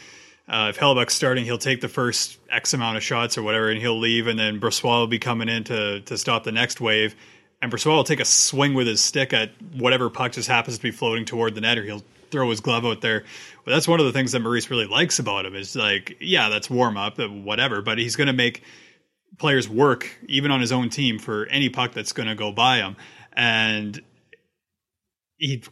uh, 0.48 0.68
if 0.70 0.78
Hellebuyck's 0.78 1.14
starting, 1.14 1.46
he'll 1.46 1.58
take 1.58 1.82
the 1.82 1.90
first 1.90 2.40
X 2.50 2.74
amount 2.74 2.98
of 2.98 3.04
shots 3.04 3.38
or 3.38 3.44
whatever, 3.44 3.70
and 3.70 3.80
he'll 3.80 4.00
leave, 4.00 4.28
and 4.28 4.40
then 4.40 4.60
Brossoit 4.60 5.00
will 5.00 5.08
be 5.08 5.20
coming 5.20 5.50
in 5.50 5.64
to 5.66 6.02
to 6.02 6.18
stop 6.18 6.44
the 6.44 6.52
next 6.52 6.82
wave. 6.82 7.16
And 7.62 7.72
Brossoit 7.72 7.96
will 7.96 8.04
take 8.04 8.20
a 8.20 8.26
swing 8.26 8.76
with 8.76 8.86
his 8.86 9.02
stick 9.02 9.34
at 9.34 9.52
whatever 9.74 10.12
puck 10.12 10.34
just 10.34 10.48
happens 10.48 10.78
to 10.78 10.84
be 10.84 10.92
floating 10.92 11.26
toward 11.26 11.56
the 11.56 11.62
net, 11.62 11.78
or 11.78 11.84
he'll 11.84 12.04
throw 12.30 12.50
his 12.50 12.60
glove 12.60 12.86
out 12.86 13.02
there. 13.02 13.24
But 13.66 13.72
that's 13.72 13.88
one 13.88 14.00
of 14.00 14.06
the 14.06 14.12
things 14.12 14.32
that 14.34 14.40
Maurice 14.40 14.70
really 14.70 14.86
likes 14.86 15.20
about 15.20 15.46
him 15.46 15.56
is 15.56 15.76
like, 15.76 16.18
yeah, 16.20 16.50
that's 16.50 16.70
warm 16.70 16.98
up, 16.98 17.20
whatever, 17.20 17.82
but 17.82 17.98
he's 17.98 18.16
going 18.16 18.28
to 18.28 18.34
make 18.34 18.64
players 19.38 19.70
work 19.70 20.10
even 20.28 20.52
on 20.52 20.62
his 20.62 20.72
own 20.72 20.90
team 20.90 21.20
for 21.20 21.46
any 21.48 21.70
puck 21.70 21.94
that's 21.94 22.12
going 22.12 22.28
to 22.28 22.36
go 22.36 22.52
by 22.52 22.78
him. 22.78 22.96
And 23.34 24.02
he 25.38 25.64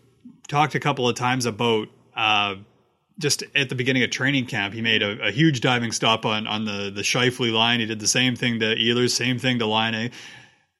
talked 0.47 0.75
a 0.75 0.79
couple 0.79 1.09
of 1.09 1.15
times 1.15 1.45
about 1.45 1.87
uh, 2.15 2.55
just 3.17 3.43
at 3.55 3.69
the 3.69 3.75
beginning 3.75 4.03
of 4.03 4.11
training 4.11 4.45
camp, 4.45 4.73
he 4.73 4.81
made 4.81 5.01
a, 5.01 5.27
a, 5.27 5.31
huge 5.31 5.61
diving 5.61 5.91
stop 5.91 6.25
on 6.25 6.47
on 6.47 6.65
the 6.65 6.91
the 6.93 7.01
Scheifele 7.01 7.53
line. 7.53 7.79
He 7.79 7.85
did 7.85 7.99
the 7.99 8.07
same 8.07 8.35
thing 8.35 8.59
to 8.59 8.75
Ehlers, 8.75 9.11
same 9.11 9.39
thing 9.39 9.59
to 9.59 9.65
Laine. 9.65 10.11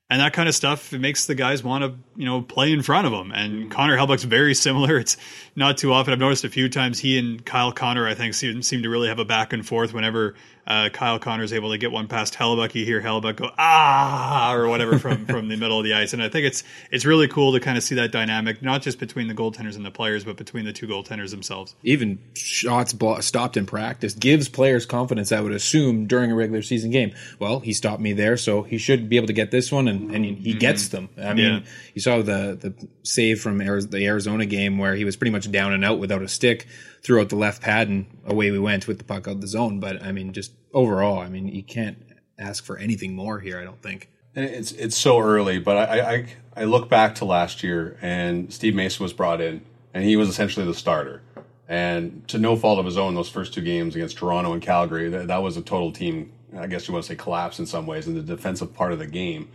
And 0.08 0.22
that 0.22 0.34
kind 0.34 0.48
of 0.48 0.54
stuff 0.54 0.94
it 0.94 1.00
makes 1.00 1.26
the 1.26 1.34
guys 1.34 1.64
want 1.64 1.84
to, 1.84 1.96
you 2.16 2.26
know, 2.26 2.42
play 2.42 2.72
in 2.72 2.84
front 2.84 3.08
of 3.08 3.12
them. 3.12 3.32
And 3.32 3.72
Connor 3.72 3.98
Hellebuyck's 3.98 4.24
very 4.24 4.54
similar. 4.54 5.00
It's 5.06 5.18
not 5.56 5.78
too 5.78 5.94
often. 5.94 6.14
I've 6.14 6.20
noticed 6.20 6.44
a 6.44 6.50
few 6.50 6.70
times 6.70 7.00
he 7.00 7.18
and 7.18 7.44
Kyle 7.46 7.72
Connor, 7.72 8.08
I 8.08 8.14
think, 8.14 8.34
seem, 8.34 8.62
seem 8.62 8.84
to 8.84 8.90
really 8.90 9.08
have 9.08 9.20
a 9.20 9.26
back 9.26 9.54
and 9.54 9.66
forth 9.66 9.94
whenever 9.94 10.36
uh, 10.68 10.90
Kyle 10.90 11.20
Connor's 11.20 11.54
able 11.54 11.72
to 11.72 11.78
get 11.78 11.92
one 11.92 12.08
past 12.08 12.34
Hellebuyck, 12.34 12.74
you 12.76 12.86
hear 12.86 13.02
Hellebuyck 13.02 13.36
go 13.36 13.52
ah 13.58 14.54
or 14.54 14.68
whatever 14.68 14.98
from 14.98 15.26
from 15.28 15.48
the 15.48 15.58
middle 15.58 15.78
of 15.78 15.84
the 15.84 15.94
ice, 15.94 16.14
and 16.14 16.24
I 16.24 16.30
think 16.30 16.46
it's 16.46 16.64
it's 16.92 17.06
really 17.06 17.28
cool 17.28 17.54
to 17.54 17.60
kind 17.60 17.78
of 17.78 17.84
see 17.84 17.96
that 17.96 18.12
dynamic, 18.12 18.62
not 18.62 18.82
just 18.82 19.00
between 19.00 19.28
the 19.28 19.36
goaltenders 19.36 19.76
and 19.76 19.86
the 19.86 19.92
players, 19.92 20.24
but 20.24 20.38
between 20.38 20.66
the 20.66 20.74
two 20.74 20.88
goaltenders 20.88 21.32
themselves. 21.32 21.76
Even 21.84 22.20
shots 22.34 22.94
blo- 22.94 23.20
stopped 23.20 23.58
in 23.58 23.66
practice 23.66 24.14
gives 24.14 24.50
players 24.50 24.86
confidence. 24.86 25.32
I 25.32 25.40
would 25.42 25.52
assume 25.52 26.08
during 26.08 26.32
a 26.32 26.36
regular 26.36 26.62
season 26.62 26.92
game. 26.92 27.14
Well, 27.40 27.60
he 27.60 27.74
stopped 27.74 28.02
me 28.02 28.14
there, 28.14 28.38
so 28.38 28.64
he 28.64 28.78
should 28.78 29.08
be 29.08 29.18
able 29.18 29.28
to 29.28 29.34
get 29.34 29.52
this 29.52 29.72
one, 29.72 29.88
and, 29.88 29.95
and 29.96 30.26
he 30.26 30.52
mm-hmm. 30.52 30.60
gets 30.60 30.90
them. 30.90 31.10
I 31.18 31.34
mean, 31.34 31.54
yeah. 31.54 31.60
you 31.94 32.02
saw 32.02 32.18
the 32.18 32.58
the 32.60 32.88
save 33.04 33.42
from 33.42 33.58
the 33.58 34.06
Arizona 34.06 34.46
game 34.46 34.78
where 34.78 34.96
he 34.96 35.06
was 35.06 35.16
pretty 35.16 35.32
much 35.32 35.50
down 35.52 35.74
and 35.74 35.84
out 35.84 36.00
without 36.00 36.22
a 36.22 36.28
stick 36.28 36.68
threw 37.02 37.22
out 37.22 37.30
the 37.30 37.36
left 37.36 37.62
pad 37.62 37.88
and 37.88 38.06
away 38.26 38.50
we 38.52 38.60
went 38.60 38.88
with 38.88 38.98
the 38.98 39.04
puck 39.04 39.28
out 39.28 39.42
the 39.42 39.48
zone. 39.48 39.80
But 39.80 40.02
I 40.04 40.12
mean, 40.12 40.34
just 40.34 40.52
overall, 40.74 41.20
I 41.20 41.30
mean, 41.30 41.48
you 41.48 41.64
can't 41.64 41.98
ask 42.38 42.64
for 42.64 42.78
anything 42.78 43.16
more 43.16 43.40
here. 43.40 43.60
I 43.60 43.64
don't 43.64 43.82
think. 43.82 44.10
And 44.36 44.46
it's 44.46 44.72
it's 44.74 44.98
so 44.98 45.20
early, 45.20 45.60
but 45.60 45.78
I, 45.78 46.14
I 46.14 46.28
I 46.58 46.64
look 46.66 46.90
back 46.90 47.16
to 47.16 47.26
last 47.26 47.64
year 47.64 47.98
and 48.02 48.52
Steve 48.54 48.76
Mason 48.76 49.04
was 49.04 49.14
brought 49.14 49.42
in 49.42 49.62
and 49.94 50.04
he 50.04 50.16
was 50.16 50.30
essentially 50.30 50.66
the 50.66 50.74
starter. 50.74 51.22
And 51.68 52.28
to 52.28 52.38
no 52.38 52.56
fault 52.56 52.80
of 52.80 52.86
his 52.86 52.98
own, 52.98 53.16
those 53.16 53.30
first 53.30 53.54
two 53.54 53.62
games 53.62 53.96
against 53.96 54.18
Toronto 54.18 54.54
and 54.54 54.62
Calgary, 54.62 55.10
that, 55.10 55.28
that 55.28 55.42
was 55.42 55.58
a 55.58 55.62
total 55.62 55.92
team. 55.92 56.32
I 56.56 56.68
guess 56.68 56.88
you 56.88 56.94
want 56.94 57.06
to 57.06 57.12
say 57.12 57.16
collapse 57.16 57.60
in 57.60 57.66
some 57.66 57.88
ways 57.88 58.08
in 58.08 58.14
the 58.14 58.22
defensive 58.22 58.74
part 58.74 58.94
of 58.94 59.00
the 59.00 59.08
game. 59.08 59.50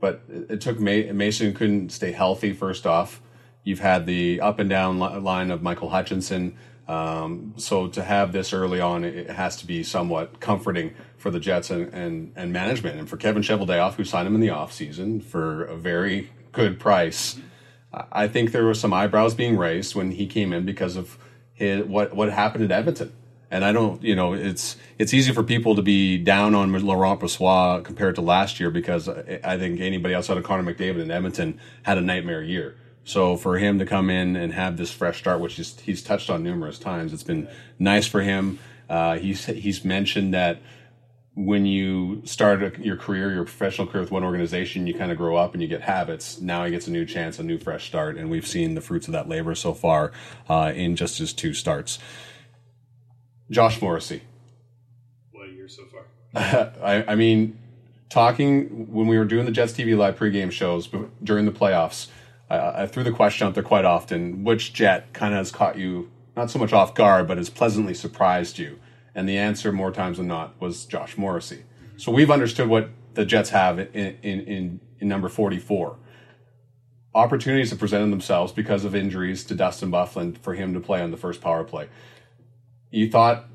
But 0.00 0.22
it, 0.28 0.60
took 0.60 0.78
Mason 0.78 1.54
couldn't 1.54 1.90
stay 1.90 2.12
healthy. 2.12 2.52
First 2.52 2.86
off, 2.86 3.20
you've 3.64 3.80
had 3.80 4.06
the 4.06 4.40
up 4.40 4.58
and 4.58 4.70
down 4.70 4.98
line 4.98 5.50
of 5.50 5.62
Michael 5.62 5.90
Hutchinson. 5.90 6.56
Um, 6.86 7.54
so 7.56 7.88
to 7.88 8.02
have 8.02 8.32
this 8.32 8.52
early 8.52 8.80
on, 8.80 9.04
it 9.04 9.28
has 9.28 9.56
to 9.56 9.66
be 9.66 9.82
somewhat 9.82 10.40
comforting 10.40 10.94
for 11.18 11.30
the 11.30 11.40
Jets 11.40 11.70
and, 11.70 11.92
and, 11.92 12.32
and 12.36 12.52
management. 12.52 12.98
And 12.98 13.08
for 13.08 13.16
Kevin 13.16 13.42
Cheveldayoff, 13.42 13.94
who 13.94 14.04
signed 14.04 14.26
him 14.26 14.34
in 14.34 14.40
the 14.40 14.48
offseason 14.48 15.22
for 15.22 15.64
a 15.64 15.76
very 15.76 16.30
good 16.52 16.80
price, 16.80 17.38
I 17.92 18.28
think 18.28 18.52
there 18.52 18.64
were 18.64 18.74
some 18.74 18.92
eyebrows 18.92 19.34
being 19.34 19.56
raised 19.56 19.94
when 19.94 20.12
he 20.12 20.26
came 20.26 20.52
in 20.52 20.64
because 20.64 20.96
of 20.96 21.18
his, 21.52 21.84
what, 21.84 22.14
what 22.14 22.30
happened 22.30 22.64
at 22.64 22.70
Edmonton. 22.70 23.12
And 23.50 23.64
I 23.64 23.72
don't, 23.72 24.02
you 24.02 24.14
know, 24.14 24.34
it's 24.34 24.76
it's 24.98 25.14
easy 25.14 25.32
for 25.32 25.42
people 25.42 25.74
to 25.76 25.82
be 25.82 26.18
down 26.18 26.54
on 26.54 26.72
Laurent 26.72 27.18
Brossoit 27.18 27.84
compared 27.84 28.14
to 28.16 28.20
last 28.20 28.60
year 28.60 28.70
because 28.70 29.08
I 29.08 29.56
think 29.58 29.80
anybody 29.80 30.14
outside 30.14 30.36
of 30.36 30.44
Connor 30.44 30.74
McDavid 30.74 31.00
in 31.00 31.10
Edmonton 31.10 31.58
had 31.82 31.96
a 31.96 32.02
nightmare 32.02 32.42
year. 32.42 32.76
So 33.04 33.38
for 33.38 33.56
him 33.56 33.78
to 33.78 33.86
come 33.86 34.10
in 34.10 34.36
and 34.36 34.52
have 34.52 34.76
this 34.76 34.92
fresh 34.92 35.18
start, 35.18 35.40
which 35.40 35.54
he's, 35.54 35.80
he's 35.80 36.02
touched 36.02 36.28
on 36.28 36.42
numerous 36.42 36.78
times, 36.78 37.14
it's 37.14 37.22
been 37.22 37.48
nice 37.78 38.06
for 38.06 38.20
him. 38.20 38.58
Uh, 38.86 39.16
he's 39.16 39.46
he's 39.46 39.82
mentioned 39.82 40.34
that 40.34 40.60
when 41.34 41.64
you 41.64 42.20
start 42.26 42.78
your 42.80 42.96
career, 42.96 43.32
your 43.32 43.44
professional 43.44 43.86
career 43.86 44.02
with 44.02 44.10
one 44.10 44.24
organization, 44.24 44.86
you 44.86 44.92
kind 44.92 45.12
of 45.12 45.16
grow 45.16 45.36
up 45.36 45.54
and 45.54 45.62
you 45.62 45.68
get 45.68 45.80
habits. 45.80 46.40
Now 46.40 46.64
he 46.64 46.70
gets 46.70 46.88
a 46.88 46.90
new 46.90 47.06
chance, 47.06 47.38
a 47.38 47.44
new 47.44 47.58
fresh 47.58 47.86
start, 47.86 48.16
and 48.16 48.28
we've 48.28 48.46
seen 48.46 48.74
the 48.74 48.80
fruits 48.80 49.06
of 49.06 49.12
that 49.12 49.28
labor 49.28 49.54
so 49.54 49.72
far 49.72 50.12
uh, 50.48 50.72
in 50.74 50.96
just 50.96 51.18
his 51.18 51.32
two 51.32 51.54
starts. 51.54 51.98
Josh 53.50 53.80
Morrissey. 53.80 54.22
What 55.32 55.48
a 55.48 55.52
year 55.52 55.68
so 55.68 55.84
far. 55.86 56.04
I, 56.82 57.12
I 57.12 57.14
mean, 57.14 57.58
talking 58.08 58.92
when 58.92 59.06
we 59.06 59.18
were 59.18 59.24
doing 59.24 59.46
the 59.46 59.52
Jets 59.52 59.72
TV 59.72 59.96
live 59.96 60.18
pregame 60.18 60.52
shows 60.52 60.88
during 61.22 61.46
the 61.46 61.52
playoffs 61.52 62.08
I, 62.50 62.82
I 62.82 62.86
threw 62.86 63.04
the 63.04 63.12
question 63.12 63.46
out 63.46 63.54
there 63.54 63.62
quite 63.62 63.84
often 63.84 64.44
which 64.44 64.72
jet 64.72 65.12
kind 65.12 65.34
of 65.34 65.38
has 65.38 65.50
caught 65.50 65.78
you 65.78 66.10
not 66.36 66.50
so 66.50 66.58
much 66.58 66.72
off 66.72 66.94
guard, 66.94 67.26
but 67.26 67.36
has 67.36 67.50
pleasantly 67.50 67.94
surprised 67.94 68.58
you? 68.58 68.78
And 69.12 69.28
the 69.28 69.36
answer, 69.36 69.72
more 69.72 69.90
times 69.90 70.18
than 70.18 70.28
not, 70.28 70.54
was 70.60 70.86
Josh 70.86 71.18
Morrissey. 71.18 71.64
So 71.96 72.12
we've 72.12 72.30
understood 72.30 72.68
what 72.68 72.90
the 73.14 73.24
Jets 73.24 73.50
have 73.50 73.80
in, 73.80 73.88
in, 74.22 74.40
in, 74.42 74.80
in 75.00 75.08
number 75.08 75.28
44. 75.28 75.96
Opportunities 77.16 77.70
have 77.70 77.80
presented 77.80 78.12
themselves 78.12 78.52
because 78.52 78.84
of 78.84 78.94
injuries 78.94 79.42
to 79.46 79.54
Dustin 79.56 79.90
Byfuglien 79.90 80.38
for 80.38 80.54
him 80.54 80.72
to 80.74 80.80
play 80.80 81.02
on 81.02 81.10
the 81.10 81.16
first 81.16 81.40
power 81.40 81.64
play. 81.64 81.88
You 82.90 83.10
thought 83.10 83.46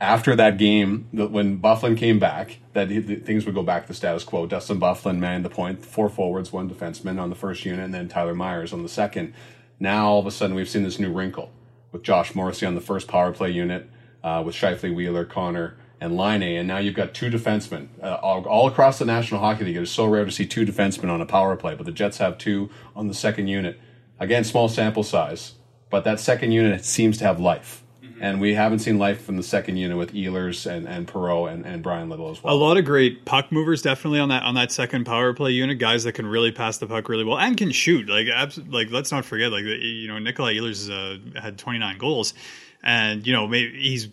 after 0.00 0.34
that 0.34 0.58
game, 0.58 1.08
that 1.12 1.30
when 1.30 1.60
Byfuglien 1.60 1.96
came 1.96 2.18
back, 2.18 2.58
that 2.72 2.88
things 2.88 3.46
would 3.46 3.54
go 3.54 3.62
back 3.62 3.82
to 3.82 3.88
the 3.88 3.94
status 3.94 4.24
quo. 4.24 4.46
Dustin 4.46 4.80
Byfuglien 4.80 5.18
manned 5.18 5.44
the 5.44 5.50
point, 5.50 5.84
four 5.84 6.08
forwards, 6.08 6.52
one 6.52 6.68
defenseman 6.68 7.20
on 7.20 7.30
the 7.30 7.36
first 7.36 7.64
unit, 7.64 7.84
and 7.84 7.94
then 7.94 8.08
Tyler 8.08 8.34
Myers 8.34 8.72
on 8.72 8.82
the 8.82 8.88
second. 8.88 9.32
Now 9.78 10.08
all 10.08 10.18
of 10.18 10.26
a 10.26 10.30
sudden 10.32 10.56
we've 10.56 10.68
seen 10.68 10.82
this 10.82 10.98
new 10.98 11.12
wrinkle 11.12 11.52
with 11.92 12.02
Josh 12.02 12.34
Morrissey 12.34 12.66
on 12.66 12.74
the 12.74 12.80
first 12.80 13.06
power 13.06 13.32
play 13.32 13.50
unit, 13.50 13.88
uh, 14.24 14.42
with 14.44 14.54
Scheifele, 14.54 14.94
Wheeler, 14.94 15.24
Connor, 15.24 15.76
and 16.00 16.16
Laine 16.16 16.42
and 16.42 16.66
now 16.66 16.78
you've 16.78 16.96
got 16.96 17.14
two 17.14 17.30
defensemen 17.30 17.86
uh, 18.02 18.18
all, 18.22 18.44
all 18.46 18.66
across 18.66 18.98
the 18.98 19.04
National 19.04 19.40
Hockey 19.40 19.64
League. 19.64 19.76
It 19.76 19.82
is 19.82 19.90
so 19.90 20.06
rare 20.06 20.24
to 20.24 20.32
see 20.32 20.46
two 20.46 20.66
defensemen 20.66 21.08
on 21.08 21.20
a 21.20 21.26
power 21.26 21.54
play, 21.54 21.76
but 21.76 21.86
the 21.86 21.92
Jets 21.92 22.18
have 22.18 22.38
two 22.38 22.70
on 22.96 23.06
the 23.06 23.14
second 23.14 23.46
unit. 23.46 23.78
Again, 24.18 24.42
small 24.42 24.68
sample 24.68 25.04
size, 25.04 25.52
but 25.90 26.02
that 26.02 26.18
second 26.18 26.50
unit 26.50 26.84
seems 26.84 27.18
to 27.18 27.24
have 27.24 27.38
life. 27.38 27.81
And 28.22 28.40
we 28.40 28.54
haven't 28.54 28.78
seen 28.78 28.98
life 28.98 29.20
from 29.20 29.36
the 29.36 29.42
second 29.42 29.78
unit 29.78 29.98
with 29.98 30.12
Ehlers 30.12 30.70
and, 30.70 30.86
and 30.86 31.08
Perreault 31.08 31.52
and, 31.52 31.66
and 31.66 31.82
Bryan 31.82 32.08
Little 32.08 32.30
as 32.30 32.40
well. 32.40 32.54
A 32.54 32.56
lot 32.56 32.76
of 32.76 32.84
great 32.84 33.24
puck 33.24 33.50
movers 33.50 33.82
definitely 33.82 34.20
on 34.20 34.28
that 34.28 34.44
on 34.44 34.54
that 34.54 34.70
second 34.70 35.06
power 35.06 35.34
play 35.34 35.50
unit. 35.50 35.80
Guys 35.80 36.04
that 36.04 36.12
can 36.12 36.26
really 36.26 36.52
pass 36.52 36.78
the 36.78 36.86
puck 36.86 37.08
really 37.08 37.24
well 37.24 37.36
and 37.36 37.56
can 37.56 37.72
shoot. 37.72 38.08
Like 38.08 38.28
abs- 38.32 38.58
like 38.68 38.92
let's 38.92 39.10
not 39.10 39.24
forget 39.24 39.50
like 39.50 39.64
you 39.64 40.06
know 40.06 40.20
Nikolai 40.20 40.54
Ehlers 40.54 40.88
uh, 40.88 41.40
had 41.40 41.58
29 41.58 41.98
goals, 41.98 42.32
and 42.80 43.26
you 43.26 43.32
know 43.32 43.48
maybe 43.48 43.76
he's 43.76 44.06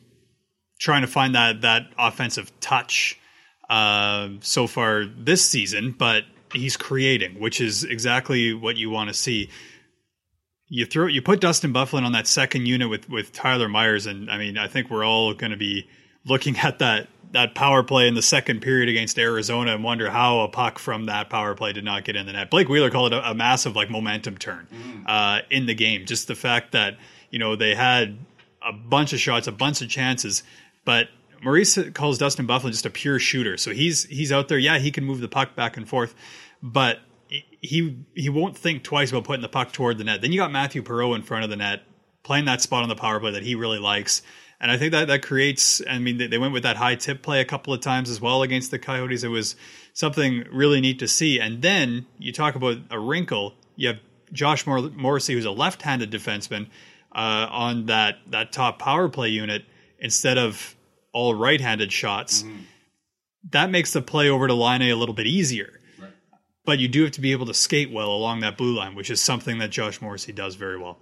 trying 0.80 1.02
to 1.02 1.08
find 1.08 1.36
that 1.36 1.62
that 1.62 1.84
offensive 1.96 2.52
touch 2.62 3.20
uh, 3.70 4.30
so 4.40 4.66
far 4.66 5.06
this 5.06 5.46
season, 5.46 5.92
but 5.92 6.24
he's 6.52 6.78
creating, 6.78 7.40
which 7.40 7.62
is 7.62 7.84
exactly 7.84 8.56
what 8.56 8.76
you 8.76 8.90
want 8.90 9.10
to 9.10 9.14
see. 9.14 9.52
You 10.70 10.86
throw 10.86 11.08
you 11.08 11.22
put 11.22 11.42
Dustin 11.42 11.74
Byfuglien 11.74 12.04
on 12.04 12.12
that 12.12 12.28
second 12.28 12.68
unit 12.68 12.90
with 12.90 13.10
with 13.10 13.34
Tyler 13.34 13.68
Myers, 13.68 14.06
and 14.06 14.30
I 14.30 14.38
mean 14.38 14.58
I 14.58 14.68
think 14.68 14.90
we're 14.90 15.06
all 15.06 15.34
going 15.34 15.52
to 15.52 15.58
be 15.58 15.88
looking 16.26 16.58
at 16.60 16.80
that 16.80 17.08
that 17.32 17.54
power 17.56 17.84
play 17.84 18.08
in 18.08 18.16
the 18.16 18.22
second 18.22 18.62
period 18.62 18.90
against 18.90 19.18
Arizona 19.20 19.76
and 19.76 19.84
wonder 19.84 20.10
how 20.10 20.40
a 20.42 20.48
puck 20.48 20.80
from 20.80 21.06
that 21.06 21.30
power 21.30 21.54
play 21.54 21.74
did 21.74 21.84
not 21.84 22.04
get 22.04 22.16
in 22.16 22.26
the 22.26 22.34
net. 22.34 22.50
Blake 22.50 22.70
Wheeler 22.70 22.90
called 22.90 23.14
it 23.14 23.18
a, 23.18 23.32
a 23.32 23.34
massive 23.36 23.76
like 23.76 23.90
momentum 23.90 24.38
turn 24.38 25.04
uh, 25.08 25.40
in 25.50 25.66
the 25.66 25.76
game. 25.76 26.06
Just 26.06 26.28
the 26.28 26.36
fact 26.36 26.72
that 26.72 26.98
you 27.30 27.40
know 27.40 27.56
they 27.56 27.76
had 27.76 28.18
a 28.62 28.74
bunch 28.74 29.14
of 29.14 29.20
shots, 29.20 29.48
a 29.48 29.52
bunch 29.52 29.82
of 29.82 29.90
chances, 29.90 30.44
but 30.86 31.08
Maurice 31.42 31.80
calls 31.94 32.18
Dustin 32.18 32.48
Byfuglien 32.48 32.72
just 32.72 32.86
a 32.86 32.90
pure 32.90 33.20
shooter. 33.20 33.58
So 33.58 33.72
he's 33.72 34.06
he's 34.06 34.32
out 34.32 34.48
there. 34.48 34.58
Yeah, 34.58 34.80
he 34.80 34.92
can 34.92 35.04
move 35.04 35.22
the 35.22 35.28
puck 35.28 35.56
back 35.56 35.78
and 35.78 35.88
forth, 35.88 36.14
but 36.62 37.00
he 37.30 38.06
he 38.16 38.30
won't 38.30 38.58
think 38.58 38.84
twice 38.84 39.12
about 39.12 39.24
putting 39.24 39.42
the 39.42 39.50
puck 39.50 39.72
toward 39.72 39.98
the 39.98 40.04
net. 40.04 40.22
Then 40.22 40.32
you 40.32 40.40
got 40.40 40.52
Matthew 40.52 40.82
Perreault 40.82 41.16
in 41.16 41.22
front 41.22 41.44
of 41.44 41.50
the 41.50 41.56
net, 41.56 41.84
playing 42.24 42.46
that 42.46 42.62
spot 42.62 42.84
on 42.84 42.90
the 42.90 42.96
power 42.96 43.20
play 43.20 43.32
that 43.32 43.44
he 43.44 43.56
really 43.56 43.80
likes. 43.80 44.22
And 44.62 44.70
I 44.70 44.78
think 44.78 44.92
that 44.92 45.08
that 45.08 45.22
creates. 45.22 45.82
I 45.90 46.00
mean, 46.00 46.18
they, 46.18 46.28
they 46.28 46.38
went 46.38 46.54
with 46.54 46.64
that 46.64 46.76
high 46.76 46.96
tip 46.96 47.22
play 47.22 47.40
a 47.40 47.46
couple 47.46 47.74
of 47.74 47.80
times 47.82 48.10
as 48.10 48.20
well 48.20 48.42
against 48.42 48.72
the 48.72 48.80
Coyotes. 48.80 49.24
It 49.24 49.30
was 49.30 49.56
something 49.94 50.44
really 50.52 50.82
neat 50.82 51.00
to 51.00 51.08
see. 51.08 51.40
And 51.40 51.62
then 51.62 52.08
you 52.18 52.34
talk 52.34 52.56
about 52.56 52.78
a 52.90 53.00
wrinkle. 53.00 53.54
You 53.76 53.90
have 53.90 54.00
Josh 54.34 54.68
Mor- 54.68 54.90
Morrissey, 54.90 55.34
who's 55.34 55.46
a 55.46 55.52
left-handed 55.52 56.12
defenseman, 56.12 56.68
uh, 57.14 57.48
on 57.50 57.86
that 57.86 58.18
that 58.28 58.52
top 58.52 58.80
power 58.80 59.08
play 59.08 59.30
unit 59.30 59.64
instead 59.98 60.38
of 60.38 60.76
all 61.14 61.34
right-handed 61.34 61.92
shots. 61.92 62.44
That 63.52 63.70
makes 63.70 63.94
the 63.94 64.02
play 64.02 64.30
over 64.30 64.48
to 64.48 64.54
Laine 64.54 64.92
a 64.92 64.96
little 64.96 65.16
bit 65.16 65.26
easier. 65.26 65.79
But 66.70 66.78
you 66.78 66.88
do 66.88 67.02
have 67.02 67.14
to 67.14 67.22
be 67.22 67.32
able 67.32 67.48
to 67.48 67.54
skate 67.56 67.92
well 67.92 68.12
along 68.12 68.42
that 68.42 68.56
blue 68.56 68.76
line, 68.76 68.94
which 68.94 69.10
is 69.10 69.20
something 69.20 69.58
that 69.58 69.72
Josh 69.72 70.04
Morrissey 70.04 70.32
does 70.32 70.54
very 70.54 70.78
well. 70.78 71.00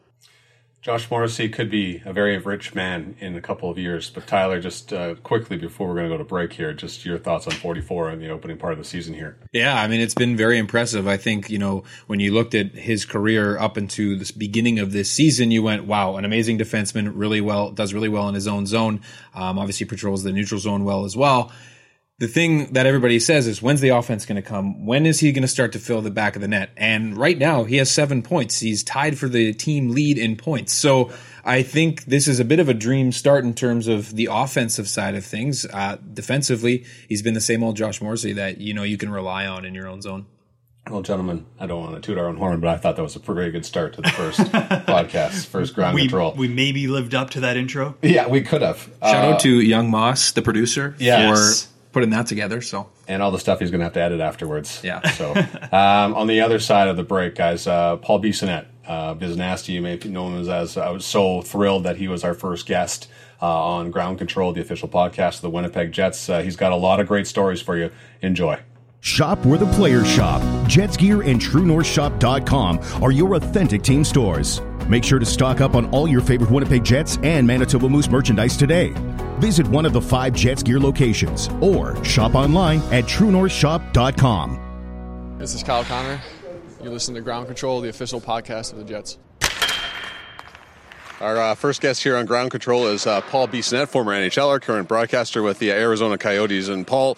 Josh 0.81 1.12
Morrissey 1.12 1.50
could 1.50 1.69
be 1.69 2.01
a 2.05 2.13
very 2.13 2.38
rich 2.38 2.74
man 2.74 3.17
in 3.19 3.36
a 3.36 3.41
couple 3.41 3.69
of 3.69 3.77
years. 3.77 4.09
But 4.09 4.27
Tyler, 4.27 4.62
just 4.62 4.93
uh, 4.93 5.15
quickly 5.15 5.57
before 5.57 5.89
we're 5.89 5.95
going 5.95 6.09
to 6.09 6.13
go 6.13 6.19
to 6.19 6.24
break 6.24 6.53
here, 6.53 6.71
just 6.71 7.05
your 7.05 7.17
thoughts 7.17 7.47
on 7.47 7.53
44 7.53 8.12
and 8.12 8.21
the 8.21 8.29
opening 8.29 8.57
part 8.57 8.71
of 8.71 8.79
the 8.79 8.86
season 8.86 9.13
here. 9.13 9.36
Yeah, 9.51 9.75
I 9.75 9.89
mean, 9.89 10.00
it's 10.00 10.13
been 10.13 10.38
very 10.38 10.57
impressive. 10.57 11.05
I 11.05 11.17
think, 11.17 11.50
you 11.50 11.59
know, 11.59 11.83
when 12.05 12.21
you 12.21 12.33
looked 12.33 12.55
at 12.55 12.67
his 12.67 13.03
career 13.03 13.57
up 13.57 13.77
into 13.77 14.15
the 14.15 14.31
beginning 14.38 14.79
of 14.79 14.93
this 14.93 15.12
season, 15.12 15.51
you 15.51 15.63
went, 15.63 15.83
wow, 15.83 16.15
an 16.15 16.24
amazing 16.24 16.59
defenseman, 16.59 17.12
really 17.13 17.41
well, 17.41 17.71
does 17.71 17.93
really 17.93 18.07
well 18.07 18.29
in 18.29 18.36
his 18.36 18.47
own 18.47 18.67
zone. 18.67 19.01
Um, 19.36 19.59
obviously 19.59 19.86
patrols 19.86 20.24
the 20.24 20.31
neutral 20.31 20.62
zone 20.62 20.86
well 20.86 21.03
as 21.03 21.17
well. 21.17 21.51
The 22.19 22.27
thing 22.27 22.74
that 22.74 22.88
everybody 22.88 23.19
says 23.19 23.45
is, 23.45 23.62
when's 23.62 23.79
the 23.79 23.89
offense 23.89 24.25
going 24.25 24.38
to 24.38 24.41
come? 24.41 24.88
When 24.88 25.05
is 25.05 25.19
he 25.19 25.31
going 25.31 25.43
to 25.43 25.47
start 25.47 25.74
to 25.74 25.79
fill 25.79 26.01
the 26.01 26.09
back 26.09 26.36
of 26.36 26.41
the 26.41 26.47
net? 26.47 26.71
And 26.75 27.15
right 27.15 27.38
now, 27.38 27.63
he 27.63 27.75
has 27.77 27.91
seven 27.91 28.24
points. 28.24 28.59
He's 28.59 28.83
tied 28.83 29.19
for 29.19 29.29
the 29.29 29.53
team 29.53 29.91
lead 29.91 30.17
in 30.17 30.36
points. 30.36 30.74
So 30.74 31.12
I 31.45 31.62
think 31.62 32.05
this 32.05 32.27
is 32.27 32.39
a 32.39 32.45
bit 32.45 32.59
of 32.59 32.69
a 32.69 32.74
dream 32.74 33.12
start 33.12 33.43
in 33.43 33.53
terms 33.53 33.88
of 33.88 34.15
the 34.15 34.29
offensive 34.31 34.89
side 34.89 35.13
of 35.13 35.24
things. 35.25 35.67
Uh, 35.71 35.97
defensively, 36.12 36.86
he's 37.07 37.21
been 37.21 37.36
the 37.36 37.39
same 37.41 37.62
old 37.63 37.75
Josh 37.75 38.01
Morrissey 38.01 38.33
that, 38.33 38.57
you 38.59 38.74
know, 38.74 38.81
you 38.81 38.97
can 38.97 39.12
rely 39.12 39.45
on 39.45 39.63
in 39.63 39.75
your 39.75 39.88
own 39.88 40.01
zone. 40.01 40.25
Well, 40.89 41.03
gentlemen, 41.03 41.45
I 41.59 41.67
don't 41.67 41.83
want 41.83 41.95
to 41.97 42.01
toot 42.01 42.17
our 42.17 42.25
own 42.25 42.38
horn, 42.38 42.59
but 42.62 42.69
I 42.71 42.77
thought 42.77 42.95
that 42.95 43.03
was 43.03 43.15
a 43.15 43.19
pretty 43.19 43.51
good 43.51 43.65
start 43.65 43.93
to 43.93 44.01
the 44.01 44.09
first 44.09 44.39
podcast, 44.88 45.45
first 45.45 45.75
ground 45.75 45.93
We, 45.93 46.01
control. 46.03 46.33
we 46.36 46.47
maybe 46.47 46.88
lived 46.88 47.13
up 47.13 47.29
to 47.31 47.41
that 47.41 47.57
intro. 47.57 47.95
yeah, 48.01 48.27
we 48.27 48.41
could 48.41 48.63
have. 48.63 48.89
Shout 49.03 49.24
Uh, 49.25 49.33
out 49.33 49.39
to 49.41 49.59
Young 49.62 49.91
Moss, 49.91 50.31
the 50.31 50.41
producer, 50.41 50.95
Yes. 50.97 51.63
for 51.65 51.76
putting 51.97 52.11
that 52.11 52.27
together. 52.27 52.61
So 52.61 52.87
and 53.07 53.23
all 53.23 53.31
the 53.31 53.39
stuff 53.39 53.59
he's 53.59 53.71
going 53.71 53.79
to 53.79 53.85
have 53.85 53.93
to 53.93 54.01
edit 54.01 54.19
afterwards. 54.19 54.81
Yeah. 54.83 55.01
So, 55.09 55.31
um, 55.71 56.13
on 56.13 56.27
the 56.27 56.41
other 56.41 56.59
side 56.59 56.89
of 56.89 56.95
the 56.95 57.03
break, 57.03 57.33
guys, 57.33 57.65
uh, 57.65 57.97
Paul 57.97 58.21
Bissonnette, 58.21 58.67
uh, 58.85 59.15
Biz 59.15 59.35
Nasty, 59.35 59.73
you 59.73 59.81
may 59.81 59.97
know 59.97 60.27
him 60.27 60.39
as, 60.39 60.47
as. 60.47 60.77
I 60.77 60.91
was 60.91 61.05
so 61.05 61.41
thrilled 61.41 61.85
that 61.85 61.97
he 61.97 62.07
was 62.07 62.23
our 62.23 62.35
first 62.35 62.67
guest 62.67 63.09
uh, 63.41 63.47
on 63.47 63.89
Ground 63.89 64.19
Control, 64.19 64.53
the 64.53 64.61
official 64.61 64.87
podcast 64.87 65.37
of 65.37 65.41
the 65.41 65.49
Winnipeg 65.49 65.91
Jets. 65.91 66.29
Uh, 66.29 66.43
he's 66.43 66.55
got 66.55 66.71
a 66.71 66.75
lot 66.75 66.99
of 66.99 67.07
great 67.07 67.25
stories 67.25 67.63
for 67.63 67.75
you. 67.75 67.89
Enjoy. 68.21 68.59
Shop 68.99 69.43
where 69.43 69.57
the 69.57 69.71
players 69.73 70.07
shop. 70.07 70.43
Jets 70.67 70.97
Gear 70.97 71.23
and 71.23 71.41
TrueNorthShop.com 71.41 72.79
are 73.01 73.11
your 73.11 73.33
authentic 73.33 73.81
team 73.81 74.03
stores. 74.03 74.61
Make 74.87 75.03
sure 75.03 75.17
to 75.17 75.25
stock 75.25 75.61
up 75.61 75.73
on 75.73 75.89
all 75.89 76.07
your 76.07 76.21
favorite 76.21 76.51
Winnipeg 76.51 76.83
Jets 76.83 77.17
and 77.23 77.47
Manitoba 77.47 77.89
Moose 77.89 78.07
merchandise 78.07 78.55
today. 78.55 78.93
Visit 79.39 79.67
one 79.67 79.86
of 79.86 79.94
the 79.94 80.01
five 80.01 80.34
Jets 80.34 80.63
Gear 80.63 80.79
locations 80.79 81.50
or 81.62 82.03
shop 82.03 82.36
online 82.36 82.79
at 82.91 83.06
TrueNorthShop.com. 83.06 85.36
This 85.38 85.53
is 85.53 85.63
Kyle 85.63 85.84
Connor. 85.84 86.20
You 86.84 86.89
listen 86.89 87.13
to 87.15 87.22
Ground 87.22 87.48
Control, 87.48 87.82
the 87.82 87.89
official 87.89 88.20
podcast 88.20 88.72
of 88.72 88.79
the 88.79 88.84
Jets. 88.84 89.20
Our 91.20 91.38
uh, 91.38 91.56
first 91.56 91.82
guest 91.82 92.03
here 92.03 92.15
on 92.15 92.27
Ground 92.27 92.51
Control 92.51 92.88
is 92.88 93.08
uh, 93.08 93.22
Paul 93.22 93.48
Bissonnette, 93.48 93.88
former 93.88 94.13
NHLer, 94.13 94.62
current 94.62 94.88
broadcaster 94.88 95.41
with 95.41 95.58
the 95.58 95.72
Arizona 95.72 96.15
Coyotes. 96.17 96.67
And 96.67 96.86
Paul, 96.86 97.17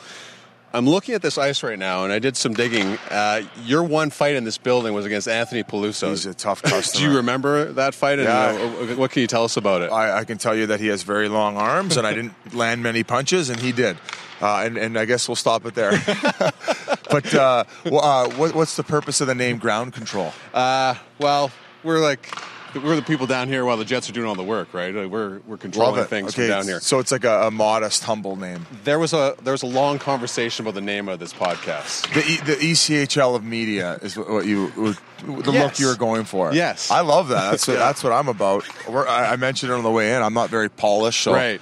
I'm 0.73 0.87
looking 0.87 1.15
at 1.15 1.21
this 1.23 1.37
ice 1.39 1.63
right 1.63 1.79
now, 1.79 2.03
and 2.03 2.13
I 2.13 2.19
did 2.19 2.37
some 2.37 2.53
digging. 2.53 2.97
Uh, 3.09 3.41
your 3.65 3.83
one 3.83 4.11
fight 4.11 4.35
in 4.35 4.43
this 4.43 4.57
building 4.59 4.93
was 4.93 5.05
against 5.05 5.27
Anthony 5.27 5.63
Peluso. 5.63 6.09
He's 6.09 6.27
a 6.27 6.33
tough 6.35 6.61
customer. 6.61 6.99
Do 7.05 7.09
you 7.11 7.17
remember 7.17 7.71
that 7.73 7.95
fight? 7.95 8.19
And 8.19 8.27
Yeah. 8.27 8.91
uh, 8.91 8.95
what 8.95 9.09
can 9.09 9.21
you 9.21 9.27
tell 9.27 9.43
us 9.43 9.57
about 9.57 9.81
it? 9.81 9.91
I, 9.91 10.19
I 10.19 10.23
can 10.25 10.37
tell 10.37 10.55
you 10.55 10.67
that 10.67 10.79
he 10.79 10.87
has 10.87 11.01
very 11.01 11.27
long 11.27 11.57
arms, 11.57 11.97
and 11.97 12.05
I 12.05 12.13
didn't 12.13 12.33
land 12.53 12.83
many 12.83 13.03
punches, 13.03 13.49
and 13.49 13.59
he 13.59 13.71
did. 13.71 13.97
Uh, 14.41 14.61
and, 14.63 14.77
and 14.77 14.97
I 14.97 15.05
guess 15.05 15.27
we'll 15.27 15.35
stop 15.35 15.65
it 15.65 15.73
there. 15.73 15.91
but 17.09 17.33
uh, 17.33 17.63
well, 17.85 18.03
uh, 18.05 18.29
what, 18.35 18.53
what's 18.53 18.75
the 18.75 18.83
purpose 18.83 19.21
of 19.21 19.27
the 19.27 19.35
name 19.35 19.57
Ground 19.57 19.93
Control? 19.93 20.31
Uh, 20.53 20.95
well, 21.19 21.51
we're 21.83 21.99
like 21.99 22.31
we're 22.75 22.95
the 22.95 23.01
people 23.01 23.27
down 23.27 23.47
here 23.47 23.65
while 23.65 23.77
the 23.77 23.85
Jets 23.85 24.09
are 24.09 24.13
doing 24.13 24.27
all 24.27 24.35
the 24.35 24.43
work, 24.43 24.73
right? 24.73 24.93
We're 24.93 25.39
we're 25.47 25.57
controlling 25.57 26.05
things 26.05 26.33
okay, 26.33 26.43
from 26.43 26.47
down 26.49 26.63
here. 26.65 26.79
So 26.79 26.99
it's 26.99 27.11
like 27.11 27.23
a, 27.23 27.47
a 27.47 27.51
modest, 27.51 28.03
humble 28.03 28.35
name. 28.35 28.65
There 28.83 28.99
was 28.99 29.13
a 29.13 29.35
there 29.43 29.53
was 29.53 29.63
a 29.63 29.67
long 29.67 29.99
conversation 29.99 30.65
about 30.65 30.75
the 30.75 30.81
name 30.81 31.07
of 31.09 31.19
this 31.19 31.33
podcast. 31.33 32.13
The, 32.13 32.19
e, 32.31 32.37
the 32.45 32.55
ECHL 32.55 33.35
of 33.35 33.43
media 33.43 33.99
is 34.01 34.17
what 34.17 34.45
you 34.45 34.95
the 35.25 35.51
look 35.51 35.79
you 35.79 35.87
were 35.87 35.95
going 35.95 36.25
for. 36.25 36.53
Yes. 36.53 36.91
I 36.91 37.01
love 37.01 37.29
that. 37.29 37.51
That's 37.51 37.67
what, 37.67 37.73
Yeah. 37.77 37.79
that's 37.79 38.03
what 38.03 38.13
I'm 38.13 38.27
about. 38.27 38.65
We're, 38.87 39.07
I, 39.07 39.33
I 39.33 39.35
mentioned 39.35 39.71
it 39.71 39.75
on 39.75 39.83
the 39.83 39.91
way 39.91 40.13
in. 40.13 40.21
I'm 40.21 40.33
not 40.33 40.49
very 40.49 40.69
polished, 40.69 41.21
so 41.21 41.33
Right. 41.33 41.61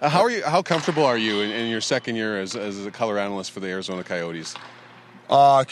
Uh, 0.00 0.08
how 0.08 0.20
are 0.22 0.30
you? 0.30 0.44
How 0.44 0.62
comfortable 0.62 1.04
are 1.04 1.18
you 1.18 1.40
in, 1.40 1.50
in 1.50 1.70
your 1.70 1.80
second 1.80 2.14
year 2.14 2.40
as, 2.40 2.54
as 2.54 2.86
a 2.86 2.90
color 2.90 3.18
analyst 3.18 3.50
for 3.50 3.58
the 3.60 3.66
Arizona 3.66 4.04
Coyotes? 4.04 4.54
Uh, 5.30 5.64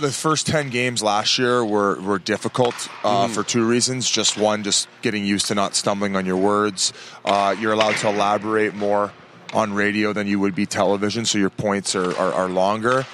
the 0.00 0.10
first 0.10 0.46
10 0.48 0.70
games 0.70 1.02
last 1.02 1.38
year 1.38 1.64
were, 1.64 2.00
were 2.00 2.18
difficult 2.18 2.74
uh, 3.04 3.24
Mm-hmm. 3.26 3.32
for 3.34 3.44
two 3.44 3.66
reasons. 3.66 4.10
Just 4.10 4.36
one, 4.36 4.62
just 4.64 4.88
getting 5.02 5.24
used 5.24 5.46
to 5.46 5.54
not 5.54 5.74
stumbling 5.74 6.16
on 6.16 6.26
your 6.26 6.36
words. 6.36 6.92
Uh, 7.24 7.54
you're 7.58 7.72
allowed 7.72 7.96
to 7.98 8.08
elaborate 8.08 8.74
more 8.74 9.12
on 9.52 9.72
radio 9.72 10.12
than 10.12 10.26
you 10.26 10.40
would 10.40 10.54
be 10.54 10.66
television, 10.66 11.24
so 11.24 11.38
your 11.38 11.50
points 11.50 11.94
are, 11.94 12.16
are, 12.16 12.32
are 12.32 12.48
longer. 12.48 13.06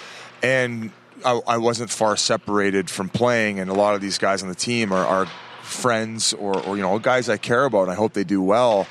And 0.42 0.92
I, 1.24 1.40
I 1.46 1.56
wasn't 1.58 1.90
far 1.90 2.16
separated 2.16 2.88
from 2.88 3.08
playing, 3.08 3.58
and 3.58 3.68
a 3.68 3.74
lot 3.74 3.94
of 3.94 4.00
these 4.00 4.18
guys 4.18 4.42
on 4.42 4.48
the 4.48 4.54
team 4.54 4.92
are, 4.92 5.04
are 5.04 5.26
friends 5.62 6.32
or, 6.32 6.58
or, 6.64 6.76
you 6.76 6.82
know, 6.82 6.98
guys 6.98 7.28
I 7.28 7.36
care 7.36 7.64
about, 7.64 7.82
and 7.82 7.90
I 7.90 7.94
hope 7.96 8.12
they 8.14 8.24
do 8.24 8.40
well. 8.40 8.86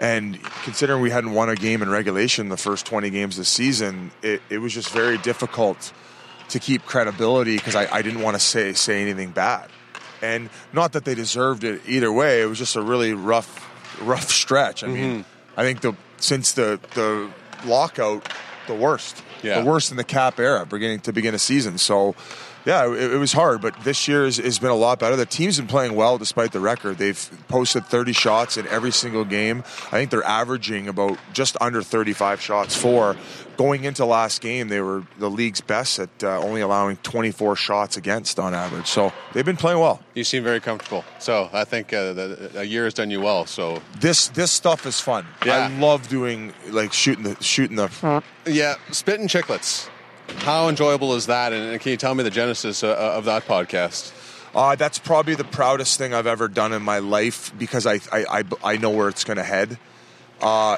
And 0.00 0.42
considering 0.62 1.02
we 1.02 1.10
hadn't 1.10 1.32
won 1.32 1.48
a 1.48 1.56
game 1.56 1.82
in 1.82 1.90
regulation 1.90 2.48
the 2.48 2.56
first 2.56 2.86
20 2.86 3.10
games 3.10 3.36
this 3.36 3.48
season, 3.48 4.10
it, 4.22 4.40
it 4.48 4.58
was 4.58 4.72
just 4.72 4.90
very 4.90 5.18
difficult 5.18 5.92
to 6.48 6.58
keep 6.58 6.84
credibility 6.84 7.56
because 7.56 7.74
I, 7.74 7.86
I 7.92 8.02
didn't 8.02 8.22
want 8.22 8.36
to 8.36 8.40
say 8.40 8.72
say 8.72 9.02
anything 9.02 9.30
bad. 9.30 9.68
And 10.20 10.50
not 10.72 10.92
that 10.92 11.04
they 11.04 11.14
deserved 11.14 11.64
it 11.64 11.82
either 11.86 12.12
way. 12.12 12.42
It 12.42 12.46
was 12.46 12.58
just 12.58 12.76
a 12.76 12.82
really 12.82 13.12
rough 13.14 13.64
rough 14.02 14.30
stretch. 14.30 14.82
I 14.82 14.88
mean, 14.88 15.20
mm-hmm. 15.20 15.60
I 15.60 15.62
think 15.62 15.80
the 15.80 15.94
since 16.18 16.52
the 16.52 16.80
the 16.94 17.30
lockout, 17.64 18.32
the 18.66 18.74
worst. 18.74 19.22
Yeah. 19.42 19.60
The 19.60 19.66
worst 19.70 19.92
in 19.92 19.96
the 19.96 20.04
cap 20.04 20.40
era, 20.40 20.66
beginning 20.66 21.00
to 21.00 21.12
begin 21.12 21.32
a 21.32 21.38
season. 21.38 21.78
So 21.78 22.16
yeah, 22.64 22.92
it, 22.92 23.12
it 23.12 23.18
was 23.18 23.32
hard, 23.32 23.60
but 23.60 23.78
this 23.84 24.08
year 24.08 24.24
has, 24.24 24.36
has 24.38 24.58
been 24.58 24.70
a 24.70 24.74
lot 24.76 24.98
better. 24.98 25.16
The 25.16 25.26
team's 25.26 25.58
been 25.58 25.66
playing 25.66 25.94
well 25.94 26.18
despite 26.18 26.52
the 26.52 26.60
record. 26.60 26.98
They've 26.98 27.30
posted 27.48 27.86
30 27.86 28.12
shots 28.12 28.56
in 28.56 28.66
every 28.68 28.92
single 28.92 29.24
game. 29.24 29.64
I 29.86 29.90
think 29.90 30.10
they're 30.10 30.24
averaging 30.24 30.88
about 30.88 31.18
just 31.32 31.56
under 31.60 31.82
35 31.82 32.40
shots 32.40 32.76
for. 32.76 33.16
Going 33.56 33.82
into 33.82 34.04
last 34.04 34.40
game, 34.40 34.68
they 34.68 34.80
were 34.80 35.02
the 35.18 35.28
league's 35.28 35.60
best 35.60 35.98
at 35.98 36.10
uh, 36.22 36.38
only 36.38 36.60
allowing 36.60 36.96
24 36.98 37.56
shots 37.56 37.96
against 37.96 38.38
on 38.38 38.54
average. 38.54 38.86
So 38.86 39.12
they've 39.32 39.44
been 39.44 39.56
playing 39.56 39.80
well. 39.80 40.00
You 40.14 40.22
seem 40.22 40.44
very 40.44 40.60
comfortable. 40.60 41.04
So 41.18 41.50
I 41.52 41.64
think 41.64 41.92
uh, 41.92 42.12
the, 42.12 42.52
a 42.54 42.62
year 42.62 42.84
has 42.84 42.94
done 42.94 43.10
you 43.10 43.20
well. 43.20 43.46
So 43.46 43.82
This 43.98 44.28
this 44.28 44.52
stuff 44.52 44.86
is 44.86 45.00
fun. 45.00 45.26
Yeah. 45.44 45.56
I 45.56 45.78
love 45.80 46.06
doing 46.06 46.52
like 46.70 46.92
shooting 46.92 47.24
the 47.24 47.42
shooting 47.42 47.74
the. 47.74 48.22
yeah, 48.46 48.76
spitting 48.92 49.26
Chiclets. 49.26 49.88
How 50.36 50.68
enjoyable 50.68 51.14
is 51.14 51.26
that? 51.26 51.52
And 51.52 51.80
can 51.80 51.90
you 51.90 51.96
tell 51.96 52.14
me 52.14 52.22
the 52.22 52.30
genesis 52.30 52.82
uh, 52.82 52.94
of 52.94 53.24
that 53.26 53.46
podcast? 53.46 54.12
Uh, 54.54 54.76
that's 54.76 54.98
probably 54.98 55.34
the 55.34 55.44
proudest 55.44 55.98
thing 55.98 56.14
I've 56.14 56.26
ever 56.26 56.48
done 56.48 56.72
in 56.72 56.82
my 56.82 56.98
life 56.98 57.52
because 57.58 57.86
I 57.86 57.94
I, 58.12 58.24
I, 58.40 58.44
I 58.64 58.76
know 58.76 58.90
where 58.90 59.08
it's 59.08 59.24
going 59.24 59.36
to 59.36 59.44
head. 59.44 59.78
Uh, 60.40 60.76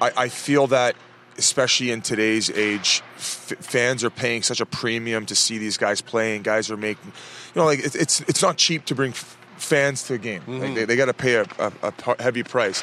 I, 0.00 0.12
I 0.16 0.28
feel 0.28 0.68
that, 0.68 0.94
especially 1.36 1.90
in 1.90 2.02
today's 2.02 2.50
age, 2.50 3.02
f- 3.16 3.52
fans 3.60 4.04
are 4.04 4.10
paying 4.10 4.42
such 4.42 4.60
a 4.60 4.66
premium 4.66 5.26
to 5.26 5.34
see 5.34 5.58
these 5.58 5.76
guys 5.76 6.00
play, 6.00 6.36
and 6.36 6.44
guys 6.44 6.70
are 6.70 6.76
making, 6.76 7.12
you 7.54 7.60
know, 7.60 7.64
like 7.64 7.80
it, 7.80 7.94
it's 7.96 8.20
it's 8.22 8.42
not 8.42 8.56
cheap 8.56 8.84
to 8.86 8.94
bring 8.94 9.10
f- 9.10 9.36
fans 9.56 10.04
to 10.04 10.14
a 10.14 10.18
game. 10.18 10.42
Like 10.46 10.74
they, 10.74 10.84
they 10.84 10.96
got 10.96 11.06
to 11.06 11.14
pay 11.14 11.34
a 11.34 11.46
a 11.82 12.22
heavy 12.22 12.42
price. 12.42 12.82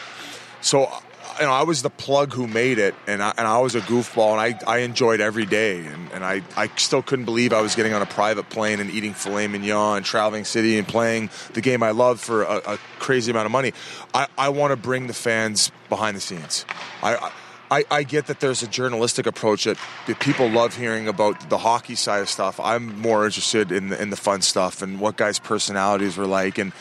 So. 0.62 0.90
You 1.40 1.46
know, 1.46 1.52
I 1.52 1.64
was 1.64 1.82
the 1.82 1.90
plug 1.90 2.34
who 2.34 2.48
made 2.48 2.80
it, 2.80 2.96
and 3.06 3.22
I, 3.22 3.34
and 3.38 3.48
I 3.48 3.60
was 3.60 3.76
a 3.76 3.82
goofball, 3.82 4.32
and 4.32 4.42
I, 4.42 4.76
I 4.76 4.80
enjoyed 4.80 5.22
every 5.22 5.46
day, 5.46 5.86
and, 5.86 6.12
and 6.12 6.26
I, 6.26 6.42
I 6.56 6.68
still 6.78 7.02
couldn't 7.02 7.26
believe 7.26 7.54
I 7.54 7.62
was 7.62 7.76
getting 7.76 7.94
on 7.94 8.02
a 8.02 8.08
private 8.08 8.50
plane 8.50 8.80
and 8.80 8.90
eating 8.90 9.14
filet 9.14 9.48
mignon 9.48 9.98
and 9.98 10.06
traveling 10.06 10.46
city 10.46 10.78
and 10.78 10.88
playing 10.88 11.30
the 11.54 11.62
game 11.62 11.84
I 11.84 11.92
love 11.92 12.20
for 12.20 12.44
a, 12.44 12.74
a 12.74 12.78
crazy 13.00 13.32
amount 13.32 13.46
of 13.46 13.52
money. 13.52 13.74
I, 14.14 14.28
I 14.38 14.50
want 14.50 14.72
to 14.72 14.78
bring 14.78 15.08
the 15.08 15.14
fans 15.14 15.72
behind 15.90 16.18
the 16.18 16.22
scenes. 16.22 16.66
I, 17.04 17.32
I, 17.70 17.84
I 17.92 18.04
get 18.04 18.28
that 18.28 18.40
there's 18.40 18.64
a 18.64 18.68
journalistic 18.68 19.26
approach 19.26 19.66
that, 19.66 19.78
that 20.08 20.20
people 20.20 20.50
love 20.50 20.76
hearing 20.78 21.08
about 21.08 21.50
the 21.50 21.58
hockey 21.58 21.96
side 21.96 22.22
of 22.22 22.30
stuff. 22.30 22.60
I'm 22.60 23.00
more 23.00 23.26
interested 23.26 23.72
in 23.72 23.90
the, 23.90 24.02
in 24.02 24.10
the 24.10 24.16
fun 24.16 24.42
stuff 24.42 24.82
and 24.82 25.00
what 25.00 25.18
guys' 25.18 25.40
personalities 25.40 26.18
were 26.18 26.28
like, 26.28 26.58
and 26.58 26.72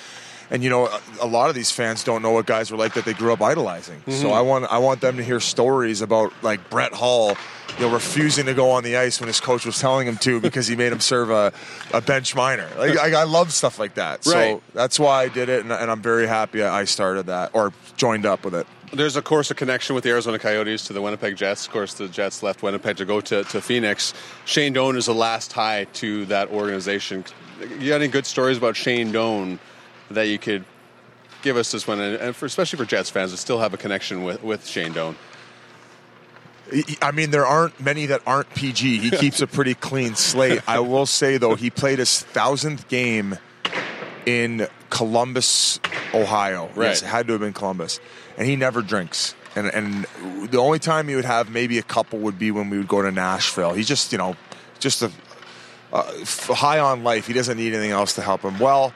and 0.50 0.62
you 0.62 0.70
know 0.70 0.86
a, 0.86 1.00
a 1.22 1.26
lot 1.26 1.48
of 1.48 1.54
these 1.54 1.70
fans 1.70 2.04
don't 2.04 2.22
know 2.22 2.30
what 2.30 2.46
guys 2.46 2.70
were 2.70 2.76
like 2.76 2.94
that 2.94 3.04
they 3.04 3.14
grew 3.14 3.32
up 3.32 3.42
idolizing. 3.42 4.00
So 4.06 4.10
mm-hmm. 4.10 4.32
I 4.32 4.40
want 4.40 4.64
I 4.66 4.78
want 4.78 5.00
them 5.00 5.16
to 5.16 5.24
hear 5.24 5.40
stories 5.40 6.02
about 6.02 6.32
like 6.42 6.70
Brett 6.70 6.92
Hull, 6.92 7.36
you 7.78 7.86
know, 7.86 7.92
refusing 7.92 8.46
to 8.46 8.54
go 8.54 8.70
on 8.70 8.84
the 8.84 8.96
ice 8.96 9.20
when 9.20 9.28
his 9.28 9.40
coach 9.40 9.66
was 9.66 9.78
telling 9.78 10.06
him 10.06 10.16
to 10.18 10.40
because 10.46 10.66
he 10.66 10.76
made 10.76 10.92
him 10.92 11.00
serve 11.00 11.30
a, 11.30 11.52
a 11.92 12.00
bench 12.00 12.34
minor. 12.34 12.68
Like 12.78 12.98
I, 12.98 13.20
I 13.20 13.24
love 13.24 13.52
stuff 13.52 13.78
like 13.78 13.94
that. 13.94 14.24
So 14.24 14.62
that's 14.74 14.98
why 14.98 15.22
I 15.22 15.28
did 15.28 15.48
it, 15.48 15.62
and, 15.62 15.72
and 15.72 15.90
I'm 15.90 16.02
very 16.02 16.26
happy 16.26 16.62
I 16.62 16.84
started 16.84 17.26
that 17.26 17.50
or 17.54 17.72
joined 17.96 18.26
up 18.26 18.44
with 18.44 18.54
it. 18.54 18.66
There's, 18.92 19.16
of 19.16 19.24
course, 19.24 19.50
a 19.50 19.54
connection 19.54 19.94
with 19.94 20.04
the 20.04 20.10
Arizona 20.10 20.38
Coyotes 20.38 20.86
to 20.86 20.92
the 20.92 21.02
Winnipeg 21.02 21.36
Jets. 21.36 21.66
Of 21.66 21.72
course, 21.72 21.94
the 21.94 22.08
Jets 22.08 22.42
left 22.42 22.62
Winnipeg 22.62 22.96
to 22.98 23.04
go 23.04 23.20
to, 23.20 23.42
to 23.44 23.60
Phoenix. 23.60 24.14
Shane 24.44 24.72
Doan 24.72 24.96
is 24.96 25.06
the 25.06 25.14
last 25.14 25.50
tie 25.50 25.84
to 25.94 26.24
that 26.26 26.48
organization. 26.50 27.24
You 27.60 27.88
got 27.88 27.96
any 27.96 28.08
good 28.08 28.26
stories 28.26 28.56
about 28.56 28.76
Shane 28.76 29.10
Doan 29.12 29.58
that 30.10 30.28
you 30.28 30.38
could 30.38 30.64
give 31.42 31.56
us 31.56 31.70
this 31.70 31.86
one, 31.86 32.00
and 32.00 32.34
for, 32.34 32.46
especially 32.46 32.78
for 32.78 32.84
Jets 32.84 33.10
fans 33.10 33.30
that 33.30 33.38
still 33.38 33.60
have 33.60 33.74
a 33.74 33.76
connection 33.76 34.24
with, 34.24 34.42
with 34.42 34.66
Shane 34.66 34.92
Doan? 34.92 35.16
I 37.00 37.12
mean, 37.12 37.30
there 37.30 37.46
aren't 37.46 37.78
many 37.80 38.06
that 38.06 38.22
aren't 38.26 38.50
PG. 38.50 38.98
He 38.98 39.10
keeps 39.16 39.40
a 39.40 39.46
pretty 39.46 39.74
clean 39.74 40.16
slate. 40.16 40.62
I 40.68 40.80
will 40.80 41.06
say 41.06 41.36
though, 41.38 41.54
he 41.54 41.70
played 41.70 41.98
his 41.98 42.22
thousandth 42.22 42.88
game 42.88 43.38
in 44.24 44.66
Columbus, 44.90 45.78
Ohio. 46.12 46.68
Right. 46.74 46.88
Yes, 46.88 47.02
it 47.02 47.06
had 47.06 47.26
to 47.28 47.34
have 47.34 47.40
been 47.40 47.52
Columbus, 47.52 48.00
and 48.36 48.48
he 48.48 48.56
never 48.56 48.82
drinks. 48.82 49.34
And 49.54 49.68
and 49.68 50.06
the 50.50 50.58
only 50.58 50.78
time 50.80 51.08
he 51.08 51.14
would 51.14 51.24
have 51.24 51.50
maybe 51.50 51.78
a 51.78 51.82
couple 51.82 52.18
would 52.20 52.38
be 52.38 52.50
when 52.50 52.68
we 52.68 52.78
would 52.78 52.88
go 52.88 53.00
to 53.00 53.12
Nashville. 53.12 53.72
He's 53.72 53.88
just 53.88 54.10
you 54.10 54.18
know, 54.18 54.36
just 54.80 55.02
a 55.02 55.10
uh, 55.92 56.02
high 56.52 56.80
on 56.80 57.04
life. 57.04 57.26
He 57.26 57.32
doesn't 57.32 57.56
need 57.56 57.72
anything 57.72 57.92
else 57.92 58.14
to 58.14 58.22
help 58.22 58.42
him. 58.42 58.58
Well, 58.58 58.92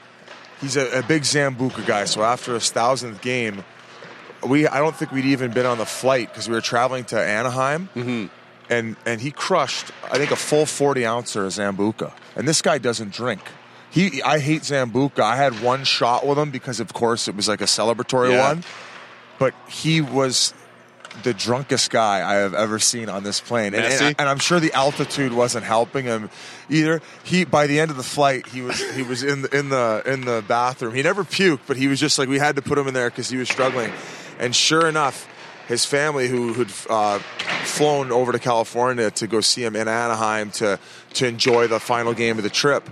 he's 0.61 0.77
a, 0.77 0.99
a 0.99 1.03
big 1.03 1.23
Sambuca 1.23 1.85
guy. 1.85 2.05
So 2.05 2.23
after 2.23 2.53
his 2.53 2.69
thousandth 2.71 3.21
game, 3.21 3.63
we 4.47 4.67
I 4.67 4.79
don't 4.79 4.95
think 4.95 5.11
we'd 5.11 5.25
even 5.25 5.51
been 5.51 5.65
on 5.65 5.77
the 5.77 5.85
flight 5.85 6.29
because 6.29 6.47
we 6.47 6.55
were 6.55 6.61
traveling 6.61 7.03
to 7.05 7.19
Anaheim, 7.19 7.89
Mm-hmm. 7.95 8.27
and 8.69 8.95
and 9.05 9.21
he 9.21 9.31
crushed 9.31 9.91
I 10.11 10.17
think 10.17 10.31
a 10.31 10.35
full 10.35 10.65
forty 10.65 11.05
ouncer 11.05 11.45
of 11.45 11.51
Sambuca. 11.53 12.11
And 12.35 12.47
this 12.47 12.61
guy 12.61 12.77
doesn't 12.77 13.11
drink. 13.11 13.41
He 13.89 14.21
I 14.23 14.39
hate 14.39 14.61
Sambuca. 14.61 15.19
I 15.19 15.35
had 15.35 15.61
one 15.61 15.83
shot 15.83 16.25
with 16.25 16.37
him 16.37 16.49
because 16.51 16.79
of 16.79 16.93
course 16.93 17.27
it 17.27 17.35
was 17.35 17.47
like 17.47 17.61
a 17.61 17.65
celebratory 17.65 18.31
Yeah. 18.31 18.47
one, 18.47 18.63
but 19.37 19.53
he 19.67 19.99
was 20.01 20.53
the 21.23 21.33
drunkest 21.33 21.91
guy 21.91 22.27
I 22.27 22.35
have 22.35 22.53
ever 22.53 22.79
seen 22.79 23.09
on 23.09 23.23
this 23.23 23.39
plane, 23.39 23.73
and, 23.73 23.85
and, 23.85 24.15
and 24.17 24.29
I'm 24.29 24.39
sure 24.39 24.59
the 24.59 24.73
altitude 24.73 25.33
wasn't 25.33 25.65
helping 25.65 26.05
him 26.05 26.29
either. 26.69 27.01
He 27.23 27.43
by 27.45 27.67
the 27.67 27.79
end 27.79 27.91
of 27.91 27.97
the 27.97 28.03
flight, 28.03 28.47
he 28.47 28.61
was 28.61 28.79
he 28.95 29.03
was 29.03 29.23
in 29.23 29.43
the 29.43 29.57
in 29.57 29.69
the 29.69 30.03
in 30.05 30.21
the 30.21 30.43
bathroom. 30.47 30.93
He 30.93 31.03
never 31.03 31.23
puked, 31.23 31.61
but 31.67 31.77
he 31.77 31.87
was 31.87 31.99
just 31.99 32.17
like 32.17 32.29
we 32.29 32.39
had 32.39 32.55
to 32.55 32.61
put 32.61 32.77
him 32.77 32.87
in 32.87 32.93
there 32.93 33.09
because 33.09 33.29
he 33.29 33.37
was 33.37 33.49
struggling. 33.49 33.91
And 34.39 34.55
sure 34.55 34.87
enough, 34.87 35.27
his 35.67 35.85
family 35.85 36.27
who 36.27 36.53
had 36.53 36.71
uh, 36.89 37.19
flown 37.63 38.11
over 38.11 38.31
to 38.31 38.39
California 38.39 39.11
to 39.11 39.27
go 39.27 39.41
see 39.41 39.63
him 39.63 39.75
in 39.75 39.87
Anaheim 39.87 40.51
to 40.51 40.79
to 41.15 41.27
enjoy 41.27 41.67
the 41.67 41.79
final 41.79 42.13
game 42.13 42.37
of 42.37 42.43
the 42.43 42.49
trip. 42.49 42.89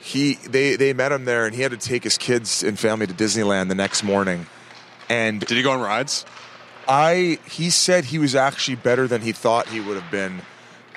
He 0.00 0.34
they 0.34 0.76
they 0.76 0.92
met 0.92 1.12
him 1.12 1.24
there, 1.24 1.46
and 1.46 1.54
he 1.54 1.62
had 1.62 1.72
to 1.72 1.76
take 1.76 2.04
his 2.04 2.18
kids 2.18 2.62
and 2.62 2.78
family 2.78 3.06
to 3.06 3.14
Disneyland 3.14 3.68
the 3.68 3.74
next 3.74 4.02
morning. 4.02 4.46
And 5.08 5.40
Did 5.40 5.56
he 5.56 5.62
go 5.62 5.70
on 5.70 5.80
rides? 5.80 6.24
I 6.88 7.38
he 7.48 7.70
said 7.70 8.04
he 8.06 8.18
was 8.18 8.34
actually 8.34 8.76
better 8.76 9.06
than 9.08 9.20
he 9.22 9.32
thought 9.32 9.68
he 9.68 9.80
would 9.80 10.00
have 10.00 10.10
been, 10.10 10.40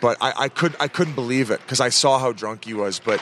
but 0.02 0.17
I, 0.21 0.34
I 0.38 0.49
could 0.49 0.75
I 0.80 0.88
couldn't 0.88 1.15
believe 1.15 1.52
it 1.52 1.60
because 1.62 1.80
I 1.80 1.89
saw 1.89 2.19
how 2.19 2.32
drunk 2.32 2.65
he 2.65 2.73
was. 2.73 2.99
But 2.99 3.21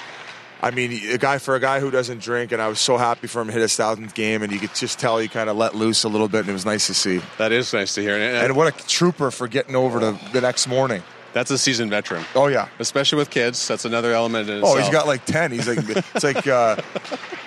I 0.61 0.71
mean, 0.71 0.91
a 1.11 1.17
guy 1.17 1.37
for 1.37 1.55
a 1.55 1.59
guy 1.59 1.79
who 1.79 1.91
doesn't 1.91 2.19
drink, 2.21 2.51
and 2.51 2.61
I 2.61 2.67
was 2.67 2.79
so 2.79 2.97
happy 2.97 3.27
for 3.27 3.41
him 3.41 3.47
to 3.47 3.53
hit 3.53 3.61
his 3.61 3.75
thousandth 3.75 4.13
game, 4.15 4.41
and 4.41 4.51
you 4.51 4.59
could 4.59 4.73
just 4.73 4.97
tell 4.99 5.17
he 5.19 5.27
kind 5.27 5.49
of 5.49 5.55
let 5.57 5.75
loose 5.75 6.03
a 6.03 6.09
little 6.09 6.27
bit, 6.27 6.41
and 6.41 6.49
it 6.49 6.53
was 6.53 6.65
nice 6.65 6.87
to 6.87 6.93
see. 6.93 7.21
That 7.37 7.51
is 7.51 7.73
nice 7.73 7.93
to 7.95 8.01
hear. 8.01 8.15
And, 8.15 8.23
And 8.47 8.55
what 8.55 8.67
a 8.67 8.87
trooper 8.87 9.29
for 9.31 9.47
getting 9.47 9.75
over 9.75 9.99
to 9.99 10.19
the 10.33 10.41
next 10.41 10.67
morning. 10.67 11.03
that's 11.33 11.51
a 11.51 11.57
seasoned 11.59 11.91
veteran. 11.91 12.25
Oh 12.33 12.47
yeah. 12.47 12.69
Especially 12.79 13.17
with 13.17 13.29
kids, 13.29 13.67
that's 13.67 13.85
another 13.85 14.13
element 14.13 14.49
Oh, 14.49 14.77
he's 14.77 14.89
got 14.89 15.05
like 15.05 15.25
ten. 15.25 15.51
He's 15.51 15.67
like 15.67 15.79
it's 15.87 16.23
like 16.23 16.47
uh, 16.47 16.77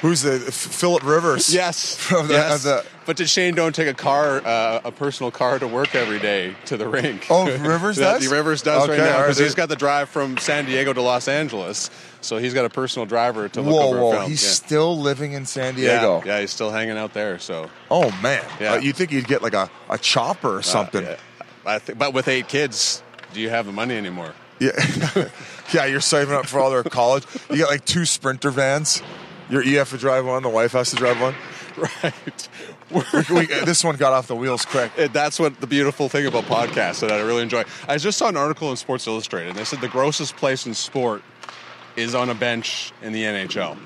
who's 0.00 0.22
the 0.22 0.38
Philip 0.40 1.04
Rivers? 1.04 1.52
Yes. 1.60 1.96
From 2.08 2.28
the- 2.28 2.34
yes. 2.34 2.62
the- 2.64 2.84
but 3.06 3.16
did 3.16 3.28
Shane 3.28 3.54
Doan 3.56 3.72
take 3.72 3.88
a 3.88 3.94
car, 3.94 4.40
uh, 4.44 4.80
a 4.84 4.92
personal 4.92 5.32
car 5.32 5.58
to 5.58 5.66
work 5.66 5.94
every 5.96 6.20
day 6.20 6.54
to 6.66 6.76
the 6.76 6.86
rink? 6.86 7.26
Oh, 7.28 7.46
Rivers 7.58 7.96
That- 7.98 8.20
does? 8.20 8.28
Rivers 8.28 8.62
does 8.62 8.84
Okay, 8.84 8.92
right 8.92 8.98
now 8.98 9.04
all 9.06 9.12
right. 9.20 9.22
because 9.24 9.38
he's 9.38 9.54
got 9.54 9.68
the 9.68 9.74
drive 9.76 10.08
from 10.08 10.36
San 10.38 10.64
Diego 10.66 10.92
to 10.92 11.02
Los 11.02 11.26
Angeles, 11.26 11.90
so 12.20 12.36
he's 12.38 12.54
got 12.54 12.64
a 12.66 12.70
personal 12.70 13.06
driver 13.06 13.48
to 13.48 13.62
look 13.62 13.74
Whoa, 13.74 13.88
over 13.88 13.98
a 13.98 14.02
whoa! 14.02 14.12
film. 14.12 14.30
He's 14.30 14.44
yeah. 14.44 14.50
still 14.50 14.98
living 14.98 15.32
in 15.32 15.44
San 15.46 15.74
Diego. 15.74 16.22
yeah, 16.24 16.40
he's 16.40 16.50
still 16.52 16.70
hanging 16.70 16.96
out 16.98 17.12
there. 17.14 17.38
So 17.40 17.68
Oh 17.90 18.10
man! 18.22 18.44
Yeah. 18.60 18.74
Uh, 18.74 18.76
you'd 18.76 18.94
think 18.96 19.10
you'd 19.10 19.26
get 19.26 19.42
like 19.42 19.54
a, 19.54 19.68
a 19.88 19.98
chopper 19.98 20.56
or 20.58 20.62
something. 20.62 21.04
Uh, 21.04 21.10
yeah. 21.10 21.46
I 21.66 21.78
think, 21.78 21.98
but 21.98 22.14
with 22.14 22.28
eight 22.28 22.46
kids, 22.48 23.02
do 23.32 23.40
you 23.40 23.48
have 23.50 23.66
the 23.66 23.72
money 23.72 23.96
anymore? 23.96 24.34
Yeah, 24.60 24.70
yeah. 25.72 25.86
You're 25.86 26.00
saving 26.00 26.34
up 26.34 26.46
for 26.46 26.60
all 26.60 26.70
their 26.70 26.84
college. 26.84 27.24
You 27.48 27.56
got 27.58 27.70
like 27.70 27.84
two 27.86 28.04
Sprinter 28.04 28.50
vans. 28.50 29.02
You're, 29.50 29.64
you 29.64 29.84
to 29.84 29.98
drive 29.98 30.24
one. 30.26 30.42
The 30.42 30.48
wife 30.48 30.72
has 30.72 30.90
to 30.90 30.96
drive 30.96 31.20
one. 31.20 31.34
Right. 32.02 32.48
We, 32.90 33.02
we, 33.32 33.46
this 33.46 33.84
one 33.84 33.94
got 33.94 34.12
off 34.12 34.26
the 34.26 34.34
wheels 34.34 34.64
quick. 34.64 34.90
That's 35.12 35.38
what 35.38 35.60
the 35.60 35.68
beautiful 35.68 36.08
thing 36.08 36.26
about 36.26 36.42
podcasts 36.46 36.98
that 37.02 37.12
I 37.12 37.20
really 37.20 37.42
enjoy. 37.42 37.62
I 37.86 37.98
just 37.98 38.18
saw 38.18 38.28
an 38.28 38.36
article 38.36 38.68
in 38.72 38.76
Sports 38.76 39.06
Illustrated. 39.06 39.50
and 39.50 39.58
They 39.58 39.62
said 39.62 39.80
the 39.80 39.86
grossest 39.86 40.34
place 40.34 40.66
in 40.66 40.74
sport 40.74 41.22
is 41.94 42.16
on 42.16 42.30
a 42.30 42.34
bench 42.34 42.90
in 43.00 43.12
the 43.12 43.22
NHL. 43.22 43.78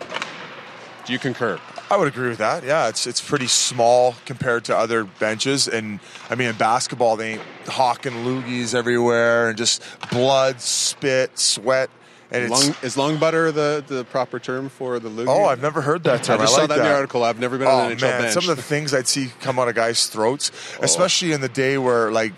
Do 1.05 1.13
you 1.13 1.19
concur? 1.19 1.61
I 1.91 1.99
would 1.99 2.09
agree 2.09 2.31
with 2.31 2.39
that. 2.39 2.65
Yeah, 2.65 2.89
it's 2.89 3.07
it's 3.07 3.21
pretty 3.21 3.47
small 3.47 4.15
compared 4.25 4.65
to 4.65 4.77
other 4.77 5.05
benches, 5.05 5.69
and 5.69 6.01
I 6.31 6.35
mean 6.35 6.49
in 6.49 6.57
basketball 6.57 7.17
they 7.17 7.35
ain't 7.35 7.43
hawking 7.67 8.13
loogies 8.25 8.75
everywhere 8.75 9.51
and 9.51 9.59
just 9.59 9.83
blood, 10.11 10.63
spit, 10.63 11.39
sweat, 11.39 11.91
and 12.31 12.45
it's. 12.45 12.67
Lung, 12.67 12.77
is 12.83 12.97
lung 12.97 13.17
butter 13.19 13.53
the, 13.53 13.85
the 13.87 14.05
proper 14.05 14.39
term 14.39 14.69
for 14.69 14.99
the 14.99 15.09
loogie? 15.09 15.29
Oh, 15.29 15.45
I've 15.45 15.63
never 15.63 15.81
heard 15.81 16.05
that 16.05 16.23
term. 16.25 16.41
I 16.41 16.45
just 16.45 16.55
like 16.55 16.63
saw 16.63 16.67
that, 16.69 16.79
in 16.79 16.85
the 16.85 16.95
article. 16.95 17.23
I've 17.25 17.39
never 17.39 17.59
been 17.59 17.67
on 17.69 17.73
Oh 17.73 17.87
an 17.91 17.97
NHL 17.97 18.01
man, 18.03 18.21
bench. 18.23 18.35
some 18.35 18.49
of 18.51 18.57
the 18.57 18.63
things 18.63 18.93
I'd 18.95 19.07
see 19.09 19.31
come 19.41 19.59
out 19.59 19.69
of 19.69 19.75
guys' 19.75 20.07
throats, 20.07 20.51
Oh. 20.79 20.85
especially 20.85 21.33
in 21.33 21.41
the 21.41 21.49
day 21.49 21.79
where 21.79 22.11
like 22.13 22.33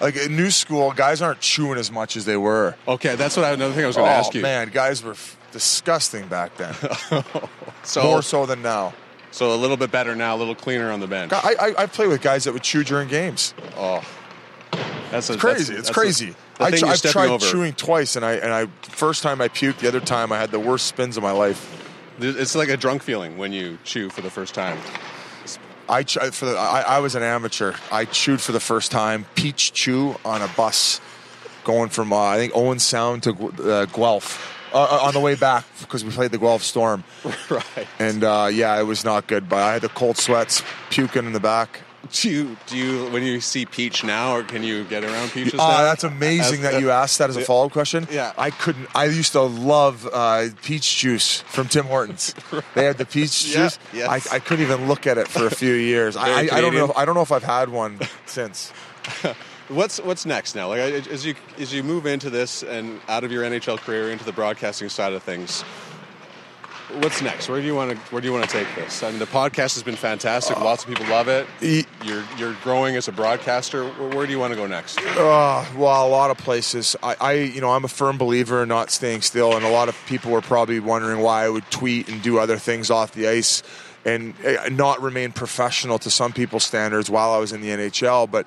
like 0.00 0.16
in 0.16 0.36
new 0.36 0.50
school, 0.50 0.92
guys 0.92 1.20
aren't 1.22 1.40
chewing 1.40 1.78
as 1.78 1.90
much 1.90 2.16
as 2.16 2.24
they 2.24 2.36
were. 2.36 2.74
okay, 2.88 3.14
that's 3.16 3.36
what 3.36 3.44
I, 3.44 3.50
another 3.52 3.74
thing 3.74 3.84
I 3.84 3.86
was 3.86 3.96
Oh 3.96 4.00
going 4.00 4.10
to 4.12 4.16
ask 4.16 4.34
you. 4.34 4.42
man, 4.42 4.68
guys 4.70 5.02
were 5.02 5.12
f- 5.12 5.36
disgusting 5.52 6.26
back 6.28 6.56
then, 6.56 6.74
so, 7.82 8.02
more 8.02 8.22
so 8.22 8.46
than 8.46 8.62
now. 8.62 8.94
so 9.30 9.54
a 9.54 9.56
little 9.56 9.76
bit 9.76 9.90
better 9.90 10.14
now, 10.14 10.36
a 10.36 10.38
little 10.38 10.54
cleaner 10.54 10.90
on 10.90 11.00
the 11.00 11.06
bench. 11.06 11.32
I, 11.32 11.54
I 11.60 11.74
I 11.82 11.86
play 11.86 12.06
with 12.06 12.20
guys 12.22 12.44
that 12.44 12.52
would 12.52 12.62
chew 12.62 12.84
during 12.84 13.08
games. 13.08 13.52
Oh, 13.76 14.02
That's 15.10 15.28
a, 15.30 15.36
crazy. 15.36 15.38
that's- 15.38 15.68
it's 15.70 15.76
that's 15.88 15.90
crazy. 15.90 16.26
The 16.30 16.36
I, 16.60 16.70
have 16.70 17.02
tried 17.02 17.30
over. 17.30 17.44
chewing 17.44 17.72
twice, 17.72 18.16
and 18.16 18.24
I 18.24 18.34
and 18.34 18.52
I 18.52 18.66
first 18.82 19.22
time 19.22 19.40
I 19.40 19.48
puked, 19.48 19.78
the 19.78 19.88
other 19.88 20.00
time 20.00 20.32
I 20.32 20.38
had 20.38 20.50
the 20.50 20.60
worst 20.60 20.86
spins 20.86 21.16
of 21.16 21.22
my 21.22 21.32
life. 21.32 21.76
It's 22.20 22.54
like 22.54 22.68
a 22.68 22.76
drunk 22.76 23.02
feeling 23.02 23.38
when 23.38 23.52
you 23.52 23.78
chew 23.84 24.10
for 24.10 24.20
the 24.20 24.30
first 24.30 24.54
time. 24.54 24.78
I 25.88 26.02
ch- 26.04 26.18
for 26.32 26.44
the, 26.44 26.56
I, 26.56 26.82
I 26.82 26.98
was 27.00 27.14
an 27.14 27.22
amateur. 27.22 27.74
I 27.90 28.04
chewed 28.04 28.40
for 28.40 28.52
the 28.52 28.60
first 28.60 28.92
time 28.92 29.26
peach 29.34 29.72
chew 29.72 30.16
on 30.24 30.40
a 30.42 30.48
bus 30.48 31.00
going 31.64 31.88
from 31.88 32.12
uh, 32.12 32.16
I 32.16 32.36
think 32.36 32.52
Owen 32.54 32.78
Sound 32.78 33.24
to 33.24 33.32
uh, 33.32 33.86
Guelph 33.86 34.56
uh, 34.72 34.82
uh, 34.82 35.06
on 35.06 35.14
the 35.14 35.20
way 35.20 35.34
back 35.34 35.64
because 35.80 36.04
we 36.04 36.10
played 36.10 36.30
the 36.30 36.38
Guelph 36.38 36.62
Storm. 36.62 37.04
right. 37.50 37.86
And 37.98 38.22
uh, 38.22 38.48
yeah, 38.52 38.78
it 38.78 38.84
was 38.84 39.04
not 39.04 39.26
good. 39.26 39.48
But 39.48 39.58
I 39.58 39.72
had 39.74 39.82
the 39.82 39.88
cold 39.88 40.16
sweats, 40.16 40.62
puking 40.90 41.26
in 41.26 41.32
the 41.32 41.40
back. 41.40 41.80
Do 42.12 42.30
you, 42.30 42.56
do 42.66 42.76
you 42.78 43.10
when 43.10 43.22
you 43.22 43.40
see 43.40 43.66
peach 43.66 44.02
now, 44.02 44.34
or 44.34 44.42
can 44.42 44.62
you 44.62 44.84
get 44.84 45.04
around 45.04 45.30
peaches? 45.30 45.54
Oh, 45.54 45.68
now? 45.68 45.82
that's 45.82 46.02
amazing 46.02 46.64
As- 46.64 46.72
that 46.72 46.80
you 46.80 46.90
asked 46.90 47.18
that 47.18 47.28
as 47.30 47.36
a 47.36 47.42
follow 47.42 47.66
up 47.66 47.72
question. 47.72 48.08
Yeah. 48.10 48.32
I 48.38 48.50
couldn't. 48.50 48.88
I 48.96 49.04
used 49.04 49.32
to 49.32 49.42
love 49.42 50.08
uh, 50.12 50.46
peach 50.62 50.96
juice 50.98 51.42
from 51.42 51.68
Tim 51.68 51.84
Hortons. 51.84 52.34
They 52.74 52.84
had 52.84 52.98
the 52.98 53.04
peach 53.04 53.46
Yeah, 53.46 53.64
juice. 53.64 53.78
yes. 53.92 54.32
I, 54.32 54.36
I 54.36 54.38
couldn't 54.38 54.64
even 54.64 54.88
look 54.88 55.06
at 55.06 55.18
it 55.18 55.28
for 55.28 55.46
a 55.46 55.50
few 55.50 55.74
years. 55.74 56.16
I, 56.16 56.48
I, 56.50 56.60
don't 56.60 56.74
know. 56.74 56.86
If, 56.86 56.96
I 56.96 57.04
don't 57.04 57.14
know 57.14 57.22
if 57.22 57.32
I've 57.32 57.42
had 57.44 57.68
one 57.68 58.00
since. 58.26 58.72
What's 59.68 60.00
what's 60.00 60.26
next 60.26 60.54
now? 60.56 60.68
Like 60.68 60.80
as 60.80 61.24
you 61.24 61.34
as 61.58 61.72
you 61.72 61.82
move 61.84 62.06
into 62.06 62.28
this 62.30 62.62
and 62.64 63.00
out 63.08 63.22
of 63.24 63.30
your 63.30 63.44
NHL 63.44 63.78
career 63.78 64.10
into 64.10 64.24
the 64.24 64.32
broadcasting 64.32 64.88
side 64.88 65.12
of 65.12 65.22
things, 65.22 65.64
what's 66.98 67.22
next? 67.22 67.48
Where 67.48 67.60
do 67.60 67.66
you 67.66 67.74
want 67.74 67.90
to 67.90 67.96
where 68.12 68.20
do 68.20 68.26
you 68.28 68.32
want 68.32 68.48
to 68.48 68.50
take 68.50 68.66
this? 68.74 69.02
I 69.02 69.10
mean, 69.10 69.18
the 69.18 69.24
podcast 69.26 69.74
has 69.74 69.82
been 69.82 69.96
fantastic. 69.96 70.58
Lots 70.60 70.82
of 70.84 70.88
people 70.90 71.06
love 71.06 71.28
it. 71.28 71.46
E- 71.62 71.84
You're 72.04 72.24
you're 72.36 72.54
growing 72.62 72.96
as 72.96 73.08
a 73.08 73.12
broadcaster. 73.12 73.84
Where, 73.88 74.08
where 74.16 74.26
do 74.26 74.32
you 74.32 74.38
want 74.38 74.52
to 74.52 74.56
go 74.56 74.66
next? 74.66 74.98
Uh, 75.00 75.64
well, 75.76 76.06
a 76.06 76.08
lot 76.08 76.30
of 76.30 76.38
places. 76.38 76.96
I, 77.02 77.16
I, 77.20 77.32
you 77.34 77.60
know, 77.60 77.70
I'm 77.70 77.84
a 77.84 77.88
firm 77.88 78.18
believer 78.18 78.62
in 78.62 78.68
not 78.68 78.90
staying 78.90 79.22
still, 79.22 79.56
and 79.56 79.64
a 79.64 79.70
lot 79.70 79.88
of 79.88 79.96
people 80.06 80.30
were 80.32 80.40
probably 80.40 80.80
wondering 80.80 81.20
why 81.20 81.44
I 81.44 81.48
would 81.48 81.70
tweet 81.70 82.08
and 82.08 82.22
do 82.22 82.38
other 82.38 82.56
things 82.56 82.90
off 82.90 83.12
the 83.12 83.28
ice 83.28 83.62
and 84.04 84.34
uh, 84.46 84.68
not 84.70 85.02
remain 85.02 85.30
professional 85.32 85.98
to 85.98 86.10
some 86.10 86.32
people's 86.32 86.64
standards 86.64 87.10
while 87.10 87.32
I 87.32 87.38
was 87.38 87.52
in 87.52 87.60
the 87.60 87.68
NHL. 87.68 88.30
But 88.30 88.46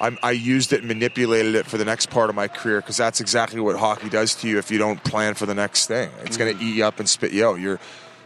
I'm, 0.00 0.18
I 0.22 0.30
used 0.30 0.72
it 0.72 0.80
and 0.80 0.88
manipulated 0.88 1.54
it 1.54 1.66
for 1.66 1.76
the 1.76 1.84
next 1.84 2.10
part 2.10 2.30
of 2.30 2.36
my 2.36 2.48
career 2.48 2.80
because 2.80 2.96
that's 2.96 3.20
exactly 3.20 3.60
what 3.60 3.76
hockey 3.76 4.08
does 4.08 4.34
to 4.36 4.48
you 4.48 4.58
if 4.58 4.70
you 4.70 4.78
don't 4.78 5.02
plan 5.04 5.34
for 5.34 5.46
the 5.46 5.54
next 5.54 5.86
thing. 5.86 6.10
It's 6.24 6.36
going 6.36 6.56
to 6.56 6.58
mm. 6.58 6.66
eat 6.66 6.76
you 6.76 6.84
up 6.84 6.98
and 6.98 7.08
spit 7.08 7.32
you 7.32 7.46
out. 7.46 7.60
You're, 7.60 7.78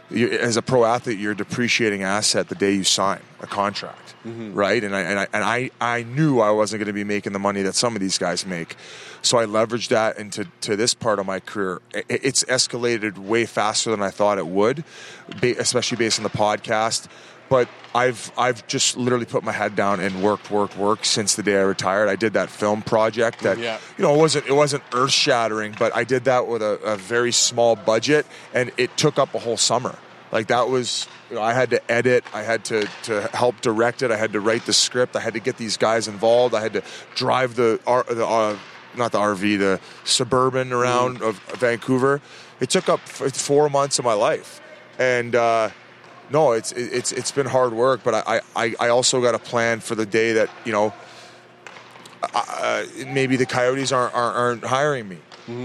you're 0.09 0.31
as 0.33 0.55
a 0.55 0.61
pro 0.61 0.85
athlete, 0.85 1.19
you're 1.19 1.33
a 1.33 1.37
depreciating 1.37 2.03
asset 2.03 2.47
the 2.47 2.55
day 2.55 2.71
you 2.73 2.83
sign 2.83 3.19
a 3.41 3.47
contract, 3.47 4.15
mm-hmm. 4.25 4.53
right? 4.53 4.83
And 4.83 4.95
I 4.95 5.01
and 5.01 5.19
I 5.19 5.27
and 5.33 5.43
I, 5.43 5.71
I 5.81 6.03
knew 6.03 6.39
I 6.39 6.51
wasn't 6.51 6.79
going 6.79 6.87
to 6.87 6.93
be 6.93 7.03
making 7.03 7.33
the 7.33 7.39
money 7.39 7.63
that 7.63 7.75
some 7.75 7.95
of 7.95 8.01
these 8.01 8.17
guys 8.17 8.45
make, 8.45 8.75
so 9.21 9.37
I 9.39 9.45
leveraged 9.45 9.89
that 9.89 10.17
into 10.17 10.45
to 10.61 10.75
this 10.75 10.93
part 10.93 11.19
of 11.19 11.25
my 11.25 11.39
career. 11.39 11.81
I- 11.93 12.03
It's 12.07 12.43
escalated 12.43 13.17
way 13.17 13.45
faster 13.45 13.89
than 13.91 14.01
I 14.01 14.11
thought 14.11 14.37
it 14.37 14.47
would, 14.47 14.83
especially 15.41 15.97
based 15.97 16.19
on 16.19 16.23
the 16.23 16.29
podcast. 16.29 17.07
But 17.55 17.69
I've 17.93 18.31
I've 18.37 18.67
just 18.67 18.97
literally 18.97 19.25
put 19.25 19.41
my 19.43 19.53
head 19.53 19.77
down 19.77 20.01
and 20.01 20.21
worked, 20.21 20.51
worked, 20.51 20.75
worked 20.77 21.05
since 21.05 21.35
the 21.35 21.43
day 21.43 21.57
I 21.57 21.61
retired. 21.61 22.09
I 22.09 22.17
did 22.17 22.33
that 22.33 22.49
film 22.49 22.81
project 22.81 23.39
that 23.43 23.57
Yeah. 23.57 23.77
you 23.97 24.03
know 24.03 24.13
it 24.13 24.17
wasn't 24.17 24.45
it 24.47 24.51
wasn't 24.63 24.83
earth 24.93 25.11
shattering, 25.11 25.73
but 25.79 25.95
I 25.95 26.03
did 26.03 26.25
that 26.25 26.47
with 26.47 26.61
a, 26.61 26.73
a 26.83 26.97
very 26.97 27.31
small 27.31 27.77
budget, 27.77 28.25
and 28.53 28.71
it 28.75 28.97
took 28.97 29.17
up 29.17 29.33
a 29.35 29.39
whole 29.39 29.55
summer. 29.55 29.95
Like 30.33 30.47
that 30.47 30.67
was 30.67 31.07
you 31.29 31.37
know, 31.37 31.41
I 31.41 31.53
had 31.53 31.69
to 31.69 31.79
edit, 31.89 32.25
I 32.33 32.41
had 32.43 32.65
to 32.65 32.89
to 33.03 33.21
help 33.33 33.61
direct 33.61 34.01
it, 34.01 34.11
I 34.11 34.17
had 34.17 34.33
to 34.33 34.41
write 34.41 34.65
the 34.65 34.73
script, 34.73 35.15
I 35.15 35.21
had 35.21 35.33
to 35.35 35.39
get 35.39 35.55
these 35.55 35.77
guys 35.77 36.09
involved, 36.09 36.53
I 36.53 36.59
had 36.61 36.73
to 36.73 36.83
drive 37.15 37.55
the 37.55 37.79
the 38.09 38.25
uh, 38.27 38.57
not 38.97 39.13
the 39.13 39.19
RV, 39.19 39.59
the 39.59 39.79
suburban 40.03 40.73
around 40.73 41.21
of 41.21 41.39
Vancouver. 41.57 42.19
It 42.59 42.69
took 42.69 42.89
up 42.89 42.99
f- 43.05 43.31
four 43.49 43.69
months 43.69 43.97
of 43.99 44.03
my 44.03 44.17
life, 44.29 44.59
and. 44.99 45.33
uh 45.35 45.69
no, 46.29 46.51
it's 46.53 46.71
it's 46.71 47.11
it's 47.11 47.31
been 47.31 47.45
hard 47.45 47.73
work, 47.73 48.01
but 48.03 48.15
I 48.27 48.41
I, 48.55 48.75
I 48.79 48.89
also 48.89 49.21
got 49.21 49.35
a 49.35 49.39
plan 49.39 49.79
for 49.79 49.95
the 49.95 50.05
day 50.05 50.33
that 50.33 50.49
you 50.65 50.71
know 50.71 50.93
uh, 52.33 52.83
maybe 53.07 53.35
the 53.35 53.45
Coyotes 53.45 53.91
aren't 53.91 54.13
aren't, 54.15 54.37
aren't 54.37 54.63
hiring 54.65 55.07
me. 55.07 55.17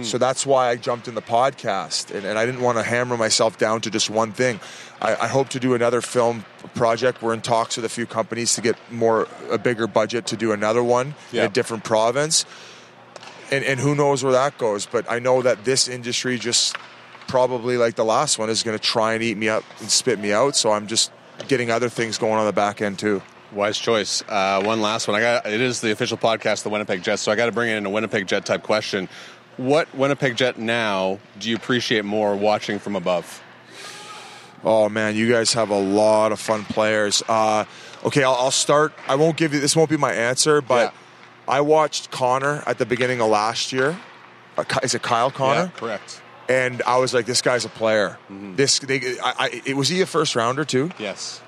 So 0.03 0.18
that's 0.18 0.44
why 0.44 0.68
I 0.68 0.77
jumped 0.77 1.09
in 1.09 1.14
the 1.14 1.23
podcast, 1.23 2.14
and, 2.14 2.27
and 2.27 2.38
I 2.38 2.44
didn't 2.44 2.61
want 2.61 2.77
to 2.77 2.85
hammer 2.85 3.16
myself 3.16 3.57
down 3.57 3.81
to 3.81 3.90
just 3.90 4.11
one 4.11 4.31
thing. 4.33 4.61
I, 5.01 5.14
I 5.16 5.27
hope 5.27 5.49
to 5.51 5.59
do 5.59 5.73
another 5.73 6.03
film 6.03 6.44
project. 6.75 7.23
We're 7.23 7.33
in 7.33 7.40
talks 7.40 7.77
with 7.77 7.87
a 7.87 7.88
few 7.88 8.05
companies 8.05 8.55
to 8.57 8.61
get 8.61 8.77
more 8.90 9.27
a 9.51 9.57
bigger 9.57 9.87
budget 9.87 10.27
to 10.27 10.37
do 10.37 10.53
another 10.53 10.83
one 10.83 11.14
in 11.33 11.38
a 11.46 11.49
different 11.49 11.85
province, 11.85 12.44
and 13.51 13.64
and 13.64 13.81
who 13.81 13.94
knows 13.94 14.23
where 14.23 14.35
that 14.35 14.59
goes. 14.59 14.85
But 14.85 15.11
I 15.11 15.18
know 15.18 15.40
that 15.40 15.64
this 15.64 15.88
industry 15.88 16.38
just 16.38 16.77
probably 17.31 17.77
like 17.77 17.95
the 17.95 18.05
last 18.05 18.38
one 18.38 18.51
is 18.51 18.64
going 18.64 18.77
to 18.77 18.83
try 18.83 19.14
and 19.14 19.23
eat 19.23 19.37
me 19.37 19.49
up 19.49 19.62
and 19.79 19.88
spit 19.88 20.19
me 20.19 20.33
out. 20.33 20.57
So 20.57 20.73
I'm 20.73 20.88
just 20.88 21.12
getting 21.47 21.71
other 21.71 21.88
things 21.88 22.19
going 22.19 22.35
on 22.35 22.45
the 22.45 22.53
back 22.53 22.83
end 22.83 22.99
too. 22.99 23.23
Wise 23.53 23.79
choice. 23.79 24.23
Uh, 24.29 24.61
one 24.62 24.83
last 24.83 25.07
one. 25.07 25.16
I 25.16 25.21
got 25.21 25.47
it 25.47 25.61
is 25.61 25.81
the 25.81 25.93
official 25.93 26.19
podcast, 26.19 26.59
of 26.59 26.64
the 26.64 26.71
Winnipeg 26.71 27.03
Jets. 27.03 27.23
So 27.23 27.33
I 27.33 27.37
got 27.37 27.47
to 27.47 27.53
bring 27.53 27.71
in 27.71 27.87
a 27.87 27.90
Winnipeg 27.90 28.27
Jet 28.27 28.45
type 28.45 28.64
question. 28.64 29.09
What 29.57 29.93
Winnipeg 29.95 30.37
Jet 30.37 30.59
now 30.59 31.21
do 31.38 31.51
you 31.51 31.57
appreciate 31.57 32.05
more 32.05 32.35
watching 32.37 32.79
from 32.79 32.97
above? 32.97 33.43
Oh 34.64 34.88
man, 34.88 35.14
you 35.14 35.31
guys 35.31 35.53
have 35.55 35.71
a 35.71 35.79
lot 35.79 36.33
of 36.33 36.40
fun 36.40 36.64
players. 36.64 37.23
Uh, 37.29 37.64
okay, 38.05 38.25
I'll, 38.25 38.35
I'll 38.35 38.51
start. 38.51 38.93
I 39.09 39.14
won't 39.14 39.37
give 39.37 39.55
you 39.55 39.61
this. 39.61 39.75
Won't 39.75 39.90
be 39.90 39.97
my 39.97 40.12
answer, 40.12 40.61
but 40.61 40.95
I 41.49 41.61
watched 41.61 42.11
Connor 42.11 42.62
at 42.66 42.79
the 42.79 42.87
beginning 42.87 43.21
of 43.21 43.31
last 43.31 43.73
year. 43.73 43.97
Uh, 44.59 44.64
is 44.83 44.95
it 44.95 45.03
Kyle 45.03 45.31
Connor? 45.31 45.71
Yeah, 45.75 45.79
correct. 45.79 46.23
And 46.50 46.82
I 46.82 46.98
was 46.98 47.14
like, 47.14 47.26
this 47.26 47.42
guy's 47.42 47.64
a 47.64 47.68
player. 47.68 48.18
Mm-hmm. 48.28 48.56
This 48.56 48.80
they, 48.80 49.20
I, 49.20 49.34
I, 49.38 49.62
it 49.64 49.76
was 49.76 49.88
he 49.88 50.00
a 50.00 50.06
first 50.06 50.34
rounder 50.34 50.64
too? 50.64 50.90
Yes. 50.98 51.40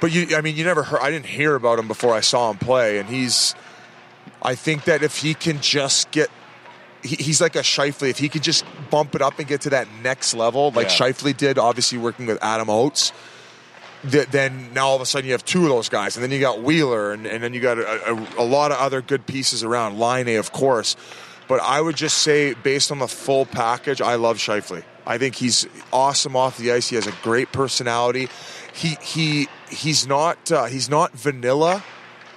But 0.00 0.12
you, 0.12 0.36
I 0.36 0.42
mean, 0.42 0.54
you 0.54 0.64
never 0.64 0.84
heard. 0.84 1.00
I 1.00 1.10
didn't 1.10 1.26
hear 1.26 1.56
about 1.56 1.80
him 1.80 1.88
before 1.88 2.14
I 2.14 2.20
saw 2.20 2.50
him 2.52 2.58
play, 2.58 2.98
and 2.98 3.08
he's. 3.08 3.54
I 4.40 4.54
think 4.54 4.84
that 4.84 5.02
if 5.02 5.16
he 5.18 5.34
can 5.34 5.60
just 5.60 6.10
get, 6.12 6.28
he, 7.02 7.16
he's 7.16 7.40
like 7.40 7.56
a 7.56 7.60
Scheifele. 7.62 8.10
If 8.10 8.18
he 8.18 8.28
could 8.28 8.42
just 8.44 8.64
bump 8.90 9.16
it 9.16 9.22
up 9.22 9.38
and 9.40 9.48
get 9.48 9.62
to 9.62 9.70
that 9.70 9.88
next 10.02 10.34
level, 10.34 10.70
like 10.70 10.86
Yeah. 10.88 11.08
Scheifele 11.08 11.36
did, 11.36 11.58
obviously 11.58 11.98
working 11.98 12.26
with 12.26 12.38
Adam 12.42 12.70
Oates, 12.70 13.12
th- 14.08 14.28
then 14.28 14.72
now 14.72 14.86
all 14.88 14.96
of 14.96 15.00
a 15.02 15.06
sudden 15.06 15.26
you 15.26 15.32
have 15.32 15.44
two 15.44 15.62
of 15.64 15.68
those 15.70 15.88
guys, 15.88 16.16
and 16.16 16.22
then 16.22 16.30
you 16.30 16.38
got 16.40 16.62
Wheeler, 16.62 17.12
and, 17.12 17.26
and 17.26 17.42
then 17.42 17.54
you 17.54 17.60
got 17.60 17.78
a, 17.78 18.12
a, 18.12 18.42
a 18.42 18.44
lot 18.44 18.70
of 18.70 18.78
other 18.78 19.00
good 19.02 19.26
pieces 19.26 19.64
around. 19.64 19.98
Laine, 19.98 20.36
of 20.36 20.52
course, 20.52 20.94
but 21.48 21.60
I 21.60 21.80
would 21.80 21.96
just 21.96 22.18
say, 22.18 22.54
based 22.54 22.90
on 22.90 22.98
the 22.98 23.08
full 23.08 23.46
package, 23.46 24.00
I 24.00 24.14
love 24.14 24.38
Scheifele. 24.38 24.84
I 25.06 25.18
think 25.18 25.34
he's 25.34 25.66
awesome 25.92 26.36
off 26.36 26.56
the 26.56 26.72
ice. 26.72 26.88
He 26.88 26.96
has 26.96 27.06
a 27.06 27.14
great 27.22 27.52
personality. 27.52 28.28
He 28.72 28.96
he 29.02 29.48
he's 29.68 30.06
not 30.06 30.50
uh, 30.50 30.64
he's 30.64 30.88
not 30.88 31.12
vanilla. 31.12 31.84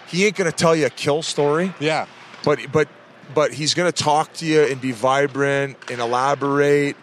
He 0.07 0.25
ain't 0.25 0.35
gonna 0.35 0.51
tell 0.51 0.75
you 0.75 0.85
a 0.85 0.89
kill 0.89 1.21
story. 1.21 1.73
Yeah. 1.79 2.07
But 2.43 2.71
but 2.71 2.89
but 3.33 3.53
he's 3.53 3.73
gonna 3.73 3.91
talk 3.91 4.33
to 4.33 4.45
you 4.45 4.63
and 4.63 4.81
be 4.81 4.91
vibrant 4.91 5.77
and 5.89 6.01
elaborate. 6.01 6.97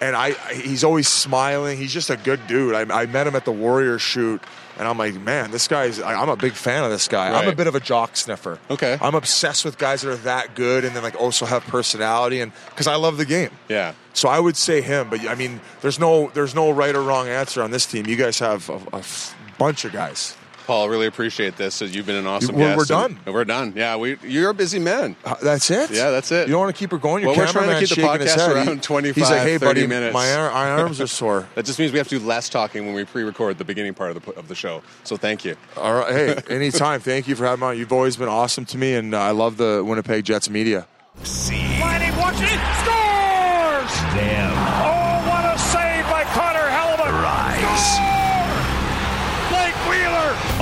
And 0.00 0.14
I, 0.14 0.32
he's 0.52 0.84
always 0.84 1.08
smiling. 1.08 1.78
He's 1.78 1.92
just 1.92 2.10
a 2.10 2.18
good 2.18 2.46
dude. 2.46 2.74
I, 2.74 3.02
I 3.02 3.06
met 3.06 3.26
him 3.26 3.34
at 3.34 3.46
the 3.46 3.52
Warrior 3.52 3.98
shoot, 3.98 4.42
and 4.78 4.86
I'm 4.86 4.98
like, 4.98 5.14
man, 5.20 5.50
this 5.50 5.68
guy's. 5.68 6.00
I, 6.00 6.20
I'm 6.20 6.28
a 6.28 6.36
big 6.36 6.52
fan 6.52 6.84
of 6.84 6.90
this 6.90 7.08
guy. 7.08 7.32
I'm 7.32 7.48
a 7.48 7.54
bit 7.54 7.66
of 7.66 7.74
a 7.74 7.80
jock 7.80 8.16
sniffer. 8.16 8.58
Okay. 8.70 8.98
I'm 9.00 9.14
obsessed 9.14 9.64
with 9.64 9.78
guys 9.78 10.02
that 10.02 10.10
are 10.10 10.16
that 10.16 10.54
good 10.54 10.84
and 10.84 10.94
then 10.94 11.02
like 11.02 11.20
also 11.20 11.46
have 11.46 11.62
personality 11.64 12.40
and 12.40 12.52
because 12.70 12.86
I 12.86 12.96
love 12.96 13.16
the 13.16 13.24
game. 13.24 13.50
Yeah. 13.68 13.94
So 14.12 14.28
I 14.28 14.40
would 14.40 14.56
say 14.56 14.80
him, 14.80 15.10
but 15.10 15.26
I 15.28 15.34
mean, 15.34 15.60
there's 15.80 15.98
no 15.98 16.30
there's 16.34 16.54
no 16.54 16.70
right 16.70 16.94
or 16.94 17.02
wrong 17.02 17.28
answer 17.28 17.62
on 17.62 17.70
this 17.70 17.86
team. 17.86 18.06
You 18.06 18.16
guys 18.16 18.38
have 18.38 18.68
a, 18.68 18.80
a 18.92 18.98
f- 18.98 19.34
bunch 19.58 19.84
of 19.84 19.92
guys. 19.92 20.36
Paul, 20.66 20.88
really 20.88 21.06
appreciate 21.06 21.56
this. 21.56 21.80
You've 21.80 22.06
been 22.06 22.16
an 22.16 22.26
awesome 22.26 22.56
We're- 22.56 22.70
guest. 22.74 22.78
we're 22.78 22.84
done. 22.96 23.20
We're 23.24 23.44
done. 23.44 23.72
Yeah, 23.76 23.96
we. 23.96 24.16
You're 24.22 24.50
a 24.50 24.54
busy 24.54 24.78
man. 24.80 25.14
Uh, 25.24 25.36
That's 25.40 25.70
it. 25.70 25.90
Yeah, 25.92 26.10
that's 26.10 26.32
it. 26.32 26.48
You 26.48 26.52
don't 26.54 26.60
want 26.62 26.74
to 26.74 26.78
keep 26.78 26.90
her 26.90 26.98
going. 26.98 27.22
Your 27.22 27.30
Well, 27.32 27.46
we're 27.46 27.52
trying 27.52 27.80
to 27.80 27.86
keep 27.86 27.96
the 27.96 28.02
podcast 28.02 28.52
around 28.52 28.82
25, 28.82 29.14
He's 29.14 29.30
like, 29.30 29.42
hey, 29.42 29.58
30 29.58 29.64
buddy, 29.64 29.86
minutes. 29.86 30.12
my, 30.14 30.34
ar- 30.34 30.50
my 30.52 30.70
arms 30.82 31.00
are 31.00 31.06
sore. 31.06 31.46
That 31.54 31.64
just 31.66 31.78
means 31.78 31.92
we 31.92 31.98
have 31.98 32.08
to 32.08 32.18
do 32.18 32.24
less 32.26 32.48
talking 32.48 32.84
when 32.84 32.94
we 32.94 33.04
pre-record 33.04 33.58
the 33.58 33.64
beginning 33.64 33.94
part 33.94 34.16
of 34.16 34.24
the 34.24 34.32
of 34.32 34.48
the 34.48 34.54
show. 34.56 34.82
So 35.04 35.16
thank 35.16 35.44
you. 35.44 35.56
All 35.76 35.94
right, 35.94 36.12
hey, 36.12 36.54
anytime. 36.54 37.00
Thank 37.00 37.28
you 37.28 37.36
for 37.36 37.44
having 37.44 37.60
me 37.60 37.66
on. 37.68 37.78
You've 37.78 37.92
always 37.92 38.16
been 38.16 38.28
awesome 38.28 38.64
to 38.66 38.76
me, 38.78 38.94
and 38.94 39.14
uh, 39.14 39.20
I 39.20 39.30
love 39.30 39.56
the 39.58 39.84
Winnipeg 39.86 40.24
Jets 40.24 40.50
media. 40.50 40.86
Lining, 41.18 42.16
watch 42.16 42.34
it, 42.40 42.60
scores! 42.82 44.14
Them. 44.16 44.55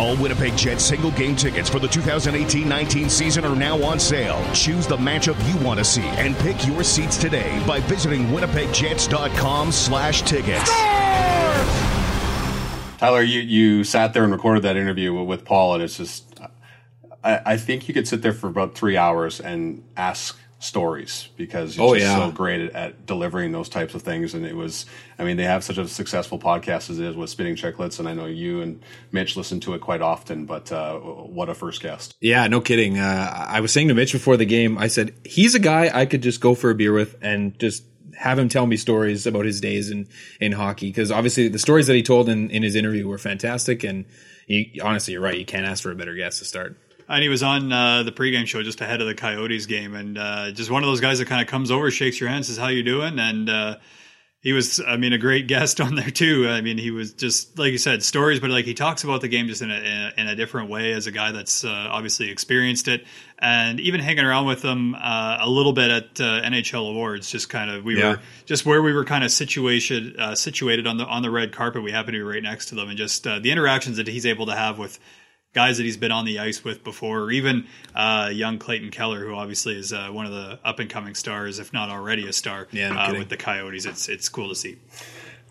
All 0.04 0.16
Winnipeg 0.16 0.54
Jets 0.54 0.84
single 0.84 1.12
game 1.12 1.34
tickets 1.34 1.70
for 1.70 1.78
the 1.78 1.86
2018-19 1.86 3.10
season 3.10 3.42
are 3.46 3.56
now 3.56 3.82
on 3.82 3.98
sale. 3.98 4.44
Choose 4.52 4.86
the 4.86 4.98
matchup 4.98 5.34
you 5.48 5.66
want 5.66 5.78
to 5.78 5.84
see 5.84 6.02
and 6.02 6.36
pick 6.36 6.66
your 6.66 6.84
seats 6.84 7.16
today 7.16 7.64
by 7.66 7.80
visiting 7.80 8.26
winnipegjets.com 8.26 9.72
slash 9.72 10.20
tickets. 10.20 10.70
Tyler, 12.98 13.22
you, 13.22 13.40
you 13.40 13.82
sat 13.82 14.12
there 14.12 14.24
and 14.24 14.32
recorded 14.32 14.62
that 14.64 14.76
interview 14.76 15.14
with 15.22 15.46
Paul, 15.46 15.76
and 15.76 15.82
it's 15.82 15.96
just 15.96 16.38
I, 17.24 17.40
I 17.46 17.56
think 17.56 17.88
you 17.88 17.94
could 17.94 18.06
sit 18.06 18.20
there 18.20 18.34
for 18.34 18.48
about 18.48 18.74
three 18.74 18.98
hours 18.98 19.40
and 19.40 19.82
ask 19.96 20.38
stories 20.64 21.28
because 21.36 21.76
you're 21.76 21.86
Oh, 21.86 21.94
just 21.94 22.06
yeah. 22.06 22.16
so 22.16 22.30
great 22.32 22.60
at, 22.62 22.72
at 22.74 23.06
delivering 23.06 23.52
those 23.52 23.68
types 23.68 23.94
of 23.94 24.02
things. 24.02 24.34
And 24.34 24.44
it 24.46 24.56
was, 24.56 24.86
I 25.18 25.24
mean, 25.24 25.36
they 25.36 25.44
have 25.44 25.62
such 25.62 25.78
a 25.78 25.86
successful 25.86 26.38
podcast 26.38 26.90
as 26.90 26.98
it 26.98 27.04
is 27.06 27.16
with 27.16 27.30
Spittin' 27.30 27.56
Chiclets, 27.56 27.98
and 27.98 28.08
I 28.08 28.14
know 28.14 28.26
you 28.26 28.62
and 28.62 28.82
Mitch 29.12 29.36
listen 29.36 29.60
to 29.60 29.74
it 29.74 29.80
quite 29.80 30.00
often. 30.02 30.46
But 30.46 30.72
uh, 30.72 30.98
what 30.98 31.48
a 31.48 31.54
first 31.54 31.82
guest! 31.82 32.14
Yeah, 32.20 32.46
no 32.48 32.60
kidding. 32.60 32.98
Uh, 32.98 33.46
I 33.48 33.60
was 33.60 33.72
saying 33.72 33.88
to 33.88 33.94
Mitch 33.94 34.12
before 34.12 34.36
the 34.36 34.46
game, 34.46 34.78
I 34.78 34.88
said 34.88 35.14
he's 35.24 35.54
a 35.54 35.60
guy 35.60 35.90
I 35.92 36.06
could 36.06 36.22
just 36.22 36.40
go 36.40 36.54
for 36.54 36.70
a 36.70 36.74
beer 36.74 36.92
with 36.92 37.16
and 37.22 37.58
just 37.58 37.84
have 38.16 38.38
him 38.38 38.48
tell 38.48 38.64
me 38.66 38.76
stories 38.76 39.26
about 39.26 39.44
his 39.44 39.60
days 39.60 39.90
in 39.90 40.06
in 40.40 40.52
hockey 40.52 40.86
because 40.88 41.10
obviously 41.10 41.48
the 41.48 41.58
stories 41.58 41.86
that 41.88 41.94
he 41.96 42.02
told 42.02 42.28
in 42.28 42.50
in 42.50 42.62
his 42.62 42.74
interview 42.74 43.06
were 43.06 43.18
fantastic 43.18 43.84
and. 43.84 44.04
He, 44.46 44.78
honestly, 44.84 45.12
you're 45.14 45.22
right. 45.22 45.38
You 45.38 45.46
can't 45.46 45.64
ask 45.64 45.82
for 45.82 45.90
a 45.90 45.94
better 45.94 46.14
guest 46.14 46.40
to 46.40 46.44
start. 46.44 46.76
And 47.08 47.22
he 47.22 47.28
was 47.28 47.42
on 47.42 47.70
uh, 47.72 48.02
the 48.02 48.12
pregame 48.12 48.46
show 48.46 48.62
just 48.62 48.80
ahead 48.80 49.00
of 49.00 49.06
the 49.06 49.14
Coyotes 49.14 49.66
game, 49.66 49.94
and 49.94 50.16
uh, 50.16 50.52
just 50.52 50.70
one 50.70 50.82
of 50.82 50.88
those 50.88 51.00
guys 51.00 51.18
that 51.18 51.26
kind 51.28 51.42
of 51.42 51.48
comes 51.48 51.70
over, 51.70 51.90
shakes 51.90 52.18
your 52.18 52.30
hand, 52.30 52.46
says 52.46 52.56
how 52.56 52.68
you 52.68 52.82
doing, 52.82 53.18
and 53.18 53.50
uh, 53.50 53.76
he 54.40 54.52
was, 54.52 54.80
I 54.86 54.96
mean, 54.96 55.12
a 55.12 55.18
great 55.18 55.46
guest 55.54 55.80
on 55.82 55.96
there 55.96 56.10
too. 56.10 56.48
I 56.48 56.60
mean, 56.62 56.78
he 56.78 56.90
was 56.90 57.12
just 57.12 57.58
like 57.58 57.72
you 57.72 57.78
said, 57.78 58.02
stories, 58.02 58.40
but 58.40 58.48
like 58.50 58.64
he 58.64 58.72
talks 58.74 59.04
about 59.04 59.20
the 59.20 59.28
game 59.28 59.48
just 59.48 59.60
in 59.60 59.70
a 59.70 59.74
in 59.74 59.84
a, 59.84 60.12
in 60.16 60.28
a 60.28 60.34
different 60.36 60.70
way 60.70 60.92
as 60.92 61.06
a 61.06 61.10
guy 61.10 61.30
that's 61.32 61.62
uh, 61.64 61.68
obviously 61.90 62.30
experienced 62.30 62.88
it, 62.88 63.04
and 63.38 63.80
even 63.80 64.00
hanging 64.00 64.24
around 64.24 64.46
with 64.46 64.62
them 64.62 64.94
uh, 64.94 65.38
a 65.40 65.48
little 65.48 65.74
bit 65.74 65.90
at 65.90 66.20
uh, 66.22 66.40
NHL 66.42 66.88
awards. 66.88 67.30
Just 67.30 67.50
kind 67.50 67.70
of 67.70 67.84
we 67.84 67.98
Yeah. 67.98 68.12
were 68.12 68.20
just 68.46 68.64
where 68.64 68.82
we 68.82 68.94
were 68.94 69.04
kind 69.04 69.24
of 69.24 69.30
situated 69.30 70.16
uh, 70.18 70.34
situated 70.34 70.86
on 70.86 70.96
the 70.96 71.04
on 71.04 71.20
the 71.22 71.30
red 71.30 71.52
carpet. 71.52 71.82
We 71.82 71.92
happened 71.92 72.14
to 72.14 72.18
be 72.18 72.22
right 72.22 72.42
next 72.42 72.66
to 72.66 72.74
them, 72.74 72.88
and 72.88 72.96
just 72.96 73.26
uh, 73.26 73.40
the 73.40 73.50
interactions 73.50 73.98
that 73.98 74.06
he's 74.08 74.24
able 74.24 74.46
to 74.46 74.56
have 74.56 74.78
with 74.78 74.98
guys 75.54 75.78
that 75.78 75.84
he's 75.84 75.96
been 75.96 76.12
on 76.12 76.26
the 76.26 76.40
ice 76.40 76.62
with 76.62 76.84
before, 76.84 77.20
or 77.22 77.30
even 77.30 77.66
uh, 77.94 78.30
young 78.32 78.58
Clayton 78.58 78.90
Keller, 78.90 79.24
who 79.24 79.34
obviously 79.34 79.78
is 79.78 79.92
uh, 79.92 80.08
one 80.10 80.26
of 80.26 80.32
the 80.32 80.58
up 80.64 80.80
and 80.80 80.90
coming 80.90 81.14
stars, 81.14 81.58
if 81.58 81.72
not 81.72 81.88
already 81.88 82.26
a 82.28 82.32
star, 82.32 82.68
Yeah, 82.72 82.90
no 82.90 83.00
uh, 83.00 83.12
with 83.18 83.30
the 83.30 83.36
Coyotes. 83.38 83.86
It's 83.86 84.08
it's 84.08 84.28
cool 84.28 84.50
to 84.50 84.54
see. 84.54 84.76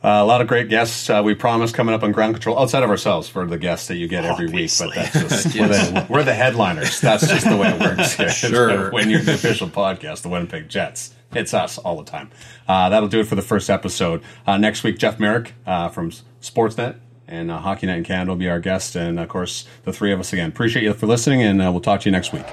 Uh, 0.04 0.20
a 0.22 0.26
lot 0.26 0.42
of 0.42 0.48
great 0.48 0.68
guests. 0.68 1.10
Uh, 1.10 1.22
we 1.24 1.34
promise 1.34 1.72
coming 1.72 1.96
up 1.96 2.04
on 2.04 2.12
ground 2.12 2.36
control 2.36 2.60
outside 2.60 2.84
of 2.84 2.90
ourselves 2.90 3.30
for 3.30 3.46
the 3.48 3.58
guests 3.58 3.88
that 3.88 3.96
you 3.96 4.06
get 4.06 4.26
every 4.26 4.48
week, 4.50 4.70
but 4.78 4.94
that's 4.94 5.14
just 5.14 5.56
we're, 5.58 5.70
the, 5.70 6.06
we're 6.10 6.24
the 6.24 6.34
headliners. 6.34 7.00
That's 7.00 7.26
just 7.26 7.48
the 7.48 7.56
way 7.56 7.70
it 7.70 7.80
works. 7.80 8.14
Here. 8.18 8.30
Sure. 8.30 8.92
when 8.92 9.10
you're 9.10 9.22
the 9.22 9.36
official 9.36 9.70
podcast, 9.70 10.24
the 10.24 10.28
Winnipeg 10.28 10.68
Jets, 10.68 11.16
it's 11.34 11.54
us 11.54 11.78
all 11.78 11.96
the 12.04 12.12
time. 12.12 12.32
Uh, 12.68 12.90
that'll 12.90 13.08
do 13.08 13.22
it 13.22 13.28
for 13.28 13.36
the 13.36 13.42
first 13.42 13.70
episode. 13.70 14.22
Uh, 14.46 14.58
next 14.58 14.84
week, 14.84 14.98
Jeff 14.98 15.22
Marek 15.22 15.54
uh, 15.66 15.88
from 15.88 16.12
Sportsnet 16.42 16.98
and 17.28 17.52
uh, 17.52 17.60
Hockey 17.60 17.88
Night 17.88 17.98
in 17.98 18.04
Canada 18.04 18.32
will 18.32 18.38
be 18.38 18.50
our 18.50 18.60
guest, 18.60 18.96
and 18.96 19.20
of 19.20 19.30
course, 19.30 19.66
the 19.84 19.94
three 19.94 20.12
of 20.12 20.20
us 20.20 20.34
again. 20.34 20.50
Appreciate 20.50 20.84
you 20.84 20.94
for 20.94 21.08
listening, 21.08 21.42
and 21.42 21.62
uh, 21.62 21.72
we'll 21.72 21.82
talk 21.82 22.02
to 22.02 22.10
you 22.10 22.12
next 22.12 22.34
week. 22.34 22.46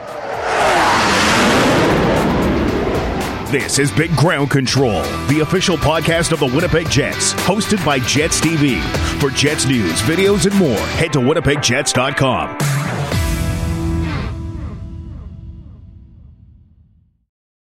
This 3.50 3.80
is 3.80 3.90
Big 3.90 4.14
Ground 4.14 4.48
Control, 4.48 5.02
the 5.26 5.40
official 5.42 5.76
podcast 5.76 6.30
of 6.30 6.38
the 6.38 6.46
Winnipeg 6.46 6.88
Jets, 6.88 7.34
hosted 7.34 7.84
by 7.84 7.98
Jets 7.98 8.40
TV. 8.40 8.80
For 9.20 9.28
Jets 9.30 9.66
news, 9.66 10.00
videos, 10.02 10.46
and 10.48 10.56
more, 10.56 10.78
head 10.78 11.12
to 11.14 11.18
winnipegjets.com. 11.18 12.69